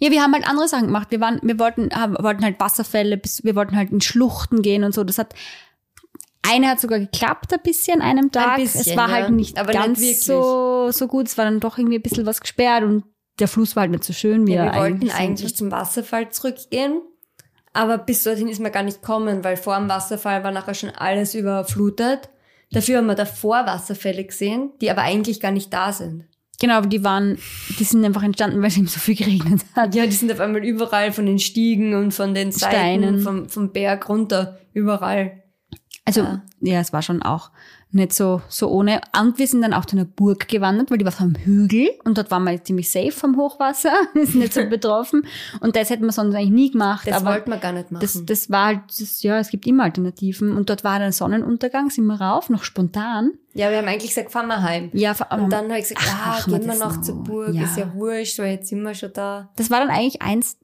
[0.00, 1.08] Ja, wir haben halt andere Sachen gemacht.
[1.10, 4.82] Wir waren, wir wollten, haben, wollten halt Wasserfälle, bis, wir wollten halt in Schluchten gehen
[4.82, 5.04] und so.
[5.04, 5.34] Das hat,
[6.42, 8.56] eine hat sogar geklappt ein bisschen an einem Tag.
[8.56, 9.14] bisschen, es war ja.
[9.14, 10.22] halt nicht Aber nicht ganz wirklich.
[10.22, 11.28] so, so gut.
[11.28, 13.04] Es war dann doch irgendwie ein bisschen was gesperrt und
[13.38, 15.70] der Fluss war halt nicht so schön, wie Ja, er wir wollten eigentlich eigentlich zum
[15.70, 17.02] Wasserfall zurückgehen.
[17.72, 20.90] Aber bis dorthin ist man gar nicht gekommen, weil vor dem Wasserfall war nachher schon
[20.90, 22.30] alles überflutet.
[22.72, 26.24] Dafür haben wir davor Wasserfälle gesehen, die aber eigentlich gar nicht da sind.
[26.60, 27.38] Genau, aber die waren,
[27.78, 29.94] die sind einfach entstanden, weil es eben so viel geregnet hat.
[29.94, 33.20] Ja, die sind auf einmal überall von den Stiegen und von den Seiten, Steinen.
[33.20, 35.42] vom, vom Berg runter, überall.
[36.18, 36.42] Also, Ja.
[36.60, 36.80] ja.
[36.80, 37.50] es war schon auch
[37.92, 39.00] nicht so, so ohne.
[39.20, 42.16] Und wir sind dann auch zu einer Burg gewandert, weil die war einem Hügel und
[42.18, 45.26] dort waren wir ziemlich safe vom Hochwasser, wir sind nicht so betroffen.
[45.60, 47.08] Und das hätten wir sonst eigentlich nie gemacht.
[47.08, 48.00] Das aber wollten wir gar nicht machen.
[48.02, 50.56] das, das war halt, das, ja, es gibt immer Alternativen.
[50.56, 53.32] Und dort war dann Sonnenuntergang, sind wir rauf, noch spontan.
[53.54, 54.90] ja, wir haben eigentlich gesagt, fahren wir heim.
[54.92, 57.02] Ja, allem- Und dann habe ich gesagt, Ach, ah, wir gehen wir noch noch.
[57.02, 57.64] zur Burg, Ja.
[57.64, 59.48] ist ja wurscht, weil jetzt sind wir schon da.
[59.56, 60.58] das war dann eigentlich eins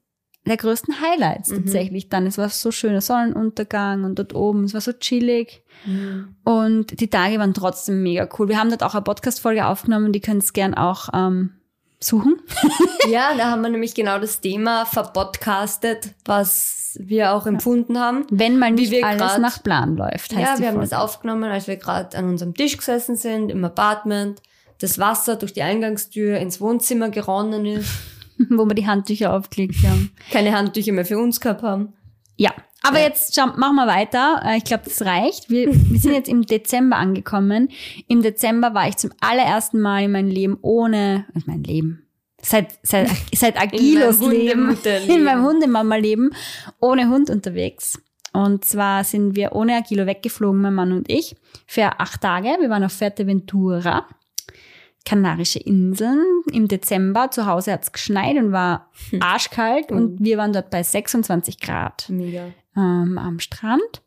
[0.47, 1.55] der größten Highlights Mhm.
[1.65, 2.25] tatsächlich dann.
[2.27, 5.63] Es war so schöner Sonnenuntergang und dort oben, es war so chillig.
[5.85, 6.35] Mhm.
[6.43, 8.47] Und die Tage waren trotzdem mega cool.
[8.49, 11.51] Wir haben dort auch eine Podcast-Folge aufgenommen, die könnt ihr gern auch ähm,
[11.99, 12.37] suchen.
[13.09, 18.25] Ja, da haben wir nämlich genau das Thema verpodcastet, was wir auch empfunden haben.
[18.29, 20.35] Wenn mal Wie nicht alles grad- nach Plan läuft.
[20.35, 21.03] Heißt Ja, wir haben das Folge.
[21.03, 24.41] aufgenommen, als wir gerade an unserem Tisch gesessen sind, im Apartment.
[24.79, 27.89] Das Wasser durch die Eingangstür ins Wohnzimmer geronnen ist.
[28.49, 30.11] Wo wir die Handtücher aufgelegt haben.
[30.31, 31.93] Keine Handtücher mehr für uns gehabt haben.
[32.37, 34.41] Ja, aber jetzt schau, machen wir weiter.
[34.45, 35.49] Äh, Ich glaube, das reicht.
[35.49, 37.69] Wir, wir sind jetzt im Dezember angekommen.
[38.07, 42.07] Im Dezember war ich zum allerersten Mal in meinem Leben ohne, in mein Leben,
[42.41, 44.77] seit, seit, seit Agilos meinem Leben,
[45.07, 46.31] in meinem Hundemama-Leben,
[46.79, 47.99] ohne Hund unterwegs.
[48.33, 51.35] Und zwar sind wir ohne Agilo weggeflogen, mein Mann und ich,
[51.65, 52.49] für acht Tage.
[52.59, 54.05] Wir waren auf Fuerteventura.
[55.07, 57.31] Kanarische Inseln im Dezember.
[57.31, 58.89] Zu Hause hat's geschneit und war
[59.21, 62.07] arschkalt und wir waren dort bei 26 Grad
[62.75, 64.01] ähm, am Strand.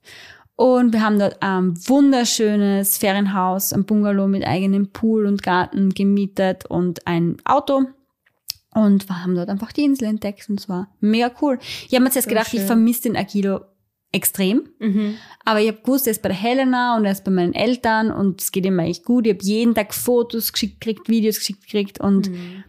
[0.56, 6.66] Und wir haben dort ein wunderschönes Ferienhaus, ein Bungalow mit eigenem Pool und Garten gemietet
[6.66, 7.84] und ein Auto.
[8.74, 11.58] Und wir haben dort einfach die Insel entdeckt und es war mega cool.
[11.88, 12.66] Ich habe mir jetzt So gedacht, ich schön.
[12.66, 13.62] vermisse den Akilo
[14.12, 14.68] extrem.
[14.78, 15.14] Mhm.
[15.44, 18.10] Aber ich habe gewusst, er ist bei der Helena und er ist bei meinen Eltern
[18.10, 19.26] und es geht ihm eigentlich gut.
[19.26, 22.64] Ich habe jeden Tag Fotos geschickt gekriegt, Videos geschickt gekriegt und Mhm.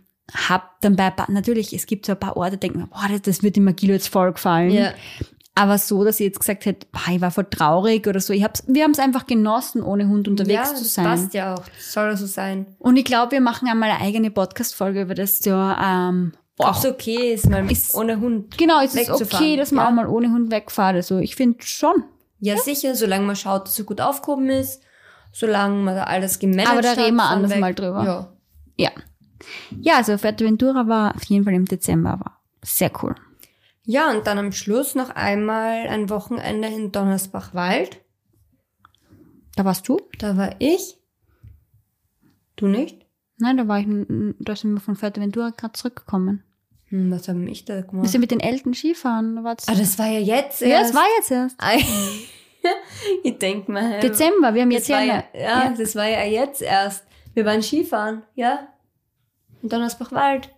[0.49, 3.07] hab dann bei, ein paar- natürlich, es gibt so ein paar Orte, denke mir, boah,
[3.09, 4.71] das, das wird dem Akilo jetzt voll gefallen.
[4.71, 4.93] Ja.
[5.53, 8.31] Aber so, dass ich jetzt gesagt hätte, boah, ich war voll traurig oder so.
[8.31, 11.03] Ich hab's, wir haben es einfach genossen, ohne Hund unterwegs ja, zu das sein.
[11.05, 11.63] passt ja auch.
[11.75, 12.67] Das soll so sein.
[12.79, 16.31] Und ich glaube, wir machen einmal eine eigene Podcast-Folge über das ja, ähm,
[16.61, 18.57] auch es okay ist, mal Ist- ohne Hund.
[18.57, 19.89] Genau, es ist okay, dass man Ja.
[19.89, 20.95] auch mal ohne Hund wegfahrt.
[20.95, 22.03] Also ich finde schon.
[22.39, 24.81] Ja, sicher, solange man schaut, dass er gut aufgehoben ist,
[25.31, 26.73] solange man da alles gemanagt hat.
[26.73, 27.59] Aber da reden wir anders weg.
[27.59, 28.03] mal drüber.
[28.03, 28.33] Ja.
[28.77, 28.91] Ja.
[29.79, 33.15] Ja, also Fuerteventura war auf jeden Fall im Dezember, war sehr cool.
[33.83, 37.99] ja, und dann am Schluss noch einmal ein Wochenende in Donnersbach-Wald.
[39.55, 39.99] Da warst du?
[40.19, 40.97] Da war ich.
[42.55, 43.05] Du nicht?
[43.37, 43.87] Nein, da war ich,
[44.39, 46.43] da sind wir von Fuerteventura gerade zurückgekommen.
[46.91, 48.09] Hm, was haben ich da gemacht?
[48.09, 49.43] sind mit den Eltern Skifahren.
[49.43, 50.89] War's Ah, das war ja jetzt ja, erst.
[50.91, 51.57] es war jetzt erst.
[53.23, 53.99] ich denk mal.
[54.01, 57.05] Dezember, wir haben jetzt das ja, ja, ja, das war ja jetzt erst.
[57.33, 58.67] Wir waren Skifahren, ja.
[59.61, 60.49] In Donnersbach-Wald.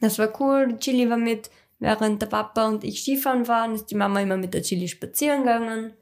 [0.00, 0.68] Das war cool.
[0.72, 1.50] Die Chili war mit.
[1.78, 5.40] Während der Papa und ich Skifahren waren, ist die Mama immer mit der Chili spazieren
[5.40, 5.92] gegangen.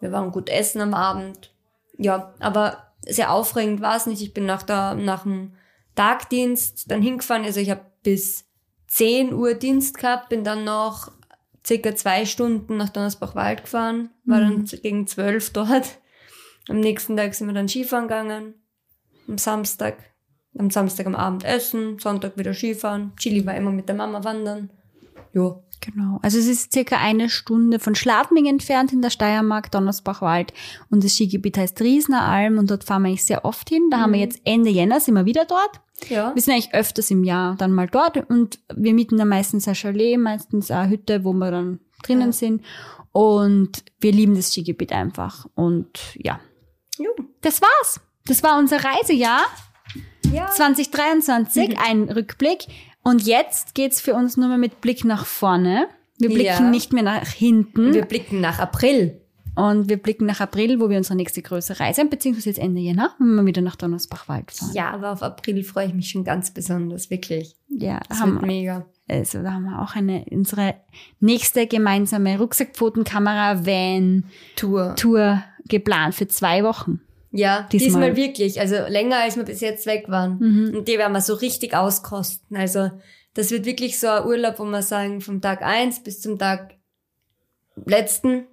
[0.00, 1.52] Wir waren gut essen am Abend.
[1.98, 4.22] Ja, aber sehr aufregend war es nicht.
[4.22, 5.54] Ich bin nach, der, nach dem
[5.94, 7.44] Tagdienst dann hingefahren.
[7.44, 8.47] Also ich habe bis
[8.88, 11.12] 10 Uhr Dienst gehabt, bin dann noch
[11.66, 15.98] circa zwei Stunden nach Donnersbach-Wald gefahren, war dann gegen 12 dort.
[16.68, 18.54] Am nächsten Tag sind wir dann Skifahren gegangen.
[19.26, 19.96] Am Samstag.
[20.58, 23.12] Am Samstag am Abend essen, Sonntag wieder Skifahren.
[23.16, 24.70] Chili war immer mit der Mama wandern.
[25.32, 25.62] Jo.
[25.80, 26.18] Genau.
[26.22, 30.52] Also es ist circa eine Stunde von Schladming entfernt in der Steiermark, Donnersbachwald.
[30.90, 33.88] Und das Skigebiet heißt Riesner Alm und dort fahren wir eigentlich sehr oft hin.
[33.90, 35.80] Da haben wir jetzt Ende Jänner sind wir wieder dort.
[36.08, 36.34] Ja.
[36.34, 39.74] Wir sind eigentlich öfters im Jahr dann mal dort und wir mieten dann meistens ein
[39.74, 42.32] Chalet, meistens eine Hütte, wo wir dann drinnen Ja.
[42.32, 42.62] sind.
[43.12, 45.46] Und wir lieben das Skigebiet einfach.
[45.54, 46.40] Und ja,
[46.98, 47.10] Jo.
[47.40, 48.00] das war's.
[48.26, 49.40] Das war unser Reisejahr
[50.32, 50.48] Ja.
[50.50, 52.66] 2023, ein Rückblick.
[53.02, 55.88] Und jetzt geht's für uns nur mehr mit Blick nach vorne.
[56.18, 56.60] Wir blicken Ja.
[56.60, 57.94] nicht mehr nach hinten.
[57.94, 59.20] Wir blicken nach April.
[59.58, 62.80] Und wir blicken nach April, wo wir unsere nächste größere Reise haben, beziehungsweise jetzt Ende
[62.80, 64.70] Jänner, wenn wir wieder nach Donnersbachwald fahren.
[64.74, 67.56] Ja, aber auf April freue ich mich schon ganz besonders, wirklich.
[67.68, 68.46] Ja, Das haben wird wir.
[68.46, 68.86] mega.
[69.10, 70.74] Also da haben wir auch eine, unsere
[71.20, 75.42] nächste gemeinsame Rucksackpfotenkamera-Van-Tour Tour.
[75.68, 77.00] geplant für zwei Wochen.
[77.30, 78.10] Ja, Diesmal.
[78.12, 78.16] diesmal.
[78.16, 78.60] wirklich.
[78.60, 80.38] Also länger, als wir bis jetzt weg waren.
[80.38, 80.76] Mhm.
[80.78, 82.56] Und die werden wir so richtig auskosten.
[82.56, 82.90] Also
[83.34, 86.74] das wird wirklich so ein Urlaub, wo wir sagen, vom Tag eins bis zum Tag
[87.86, 88.46] letzten.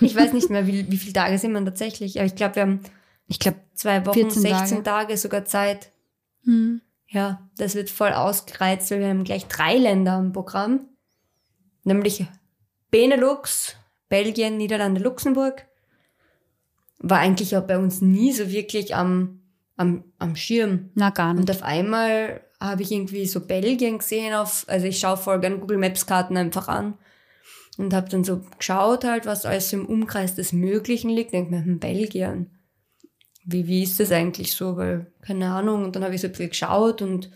[0.00, 2.18] Ich weiß nicht mehr, wie, wie viele Tage sind wir tatsächlich.
[2.18, 2.80] Aber ich glaube, wir haben
[3.26, 5.16] Ich glaube, zwei Wochen, 14 16 Tage.
[5.16, 5.90] sogar Zeit.
[7.08, 10.86] Ja, das wird voll ausgereizt, weil wir haben gleich drei Länder im Programm.
[11.84, 12.26] Nämlich
[12.90, 13.76] Benelux,
[14.08, 15.66] Belgien, Niederlande, Luxemburg.
[16.98, 19.40] War eigentlich auch bei uns nie so wirklich am,
[19.76, 20.90] am, am Schirm.
[20.94, 21.42] na gar nicht.
[21.42, 25.58] Und auf einmal habe ich irgendwie so Belgien gesehen auf, also ich schaue voll gerne
[25.58, 26.94] Google Maps Karten einfach an
[27.78, 31.32] und habe dann so geschaut halt, was alles im Umkreis des Möglichen liegt.
[31.32, 32.50] Denk mir, hm, Belgien.
[33.44, 34.76] Wie, wie ist das eigentlich so?
[34.76, 35.84] Weil, keine Ahnung.
[35.84, 37.30] Und dann habe ich so ein bisschen geschaut und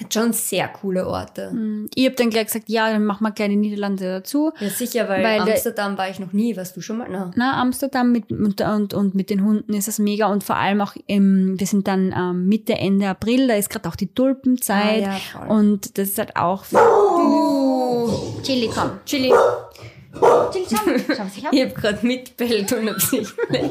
[0.00, 1.50] hat schon sehr coole Orte.
[1.50, 4.50] Hm, Ich habe dann gleich gesagt, ja, dann machen wir die Niederlande dazu.
[4.58, 6.56] Ja, sicher, weil, Weil Amsterdam war ich noch nie.
[6.56, 7.06] Warst du schon mal?
[7.08, 7.30] Na.
[7.36, 10.80] Na, Amsterdam mit, und, und, und mit den Hunden ist es mega und vor allem
[10.80, 15.06] auch, im, wir sind dann ähm, Mitte, Ende April, da ist gerade auch die Tulpenzeit
[15.06, 16.64] Ah, ja, und das ist halt auch...
[18.44, 18.90] Chili, komm.
[19.06, 19.32] Chili.
[20.52, 21.52] Chili, schau, schau sich ab.
[21.52, 23.70] Ich habe gerade mitbellt unabsichtlich.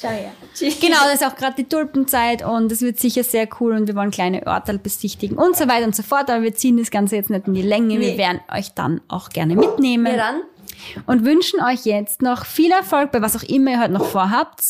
[0.00, 0.32] Schau her.
[0.54, 0.74] Chili.
[0.80, 3.94] Genau, das ist auch gerade die Tulpenzeit und es wird sicher sehr cool und wir
[3.94, 7.16] wollen kleine Örtel besichtigen und so weiter und so fort, aber wir ziehen das Ganze
[7.16, 7.98] jetzt nicht in die Länge.
[8.00, 8.16] Wir Nee.
[8.18, 10.06] werden euch dann auch gerne mitnehmen.
[10.06, 10.42] Ja, dann.
[11.06, 14.62] und wünschen euch jetzt noch viel Erfolg bei was auch immer ihr heute noch vorhabt.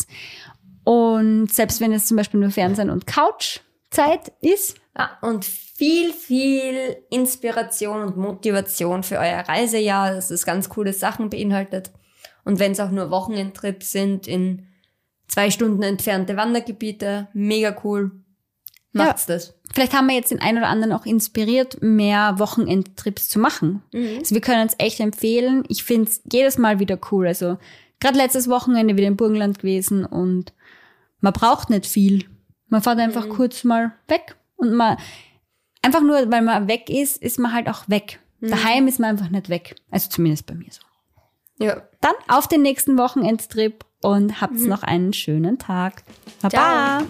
[0.83, 3.07] Und selbst wenn es zum Beispiel nur Fernsehen und
[3.91, 10.69] Couchzeit ist, Ja, und viel, viel Inspiration und Motivation für euer Reisejahr, dass es ganz
[10.69, 11.91] coole Sachen beinhaltet.
[12.45, 14.67] Und wenn es auch nur Wochenendtrips sind in
[15.29, 18.11] zwei Stunden entfernte Wandergebiete, mega cool.
[18.93, 19.55] Macht's das.
[19.73, 23.83] vielleicht haben wir jetzt den einen oder anderen auch inspiriert, mehr Wochenendtrips zu machen.
[24.19, 25.63] Also wir können uns echt empfehlen.
[25.69, 27.29] Ich finde es jedes Mal wieder cool.
[27.29, 27.57] Also
[28.01, 30.53] gerade letztes Wochenende wieder im Burgenland gewesen und
[31.21, 32.25] man braucht nicht viel.
[32.73, 34.97] Man fährt einfach kurz mal weg und man
[35.83, 38.21] einfach nur, weil man weg ist, ist man halt auch weg.
[38.41, 39.75] Daheim ist man einfach nicht weg.
[39.91, 40.81] Also zumindest bei mir so.
[41.59, 41.83] Ja.
[42.01, 46.05] Dann auf den nächsten Wochenendtrip und habt noch einen schönen Tag.
[46.41, 47.03] Baba!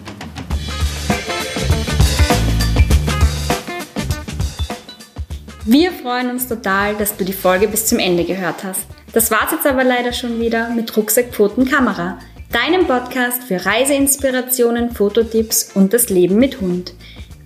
[5.65, 8.87] Wir freuen uns total, dass du die Folge bis zum Ende gehört hast.
[9.13, 12.17] Das war's jetzt aber leider schon wieder mit Rucksack, Pfoten, Kamera,
[12.51, 16.93] deinem Podcast für Reiseinspirationen, Fototipps und das Leben mit Hund.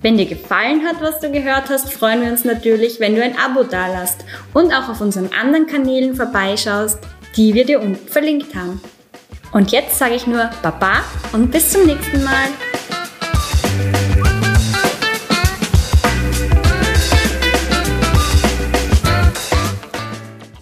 [0.02, 3.38] Wenn dir gefallen hat, was du gehört hast, freuen wir uns natürlich, wenn du ein
[3.38, 7.00] Abo dalasst und auch auf unseren anderen Kanälen vorbeischaust,
[7.38, 8.82] die wir dir unten verlinkt haben.
[9.52, 11.04] Und jetzt sage ich nur Baba
[11.34, 12.50] und bis zum nächsten Mal.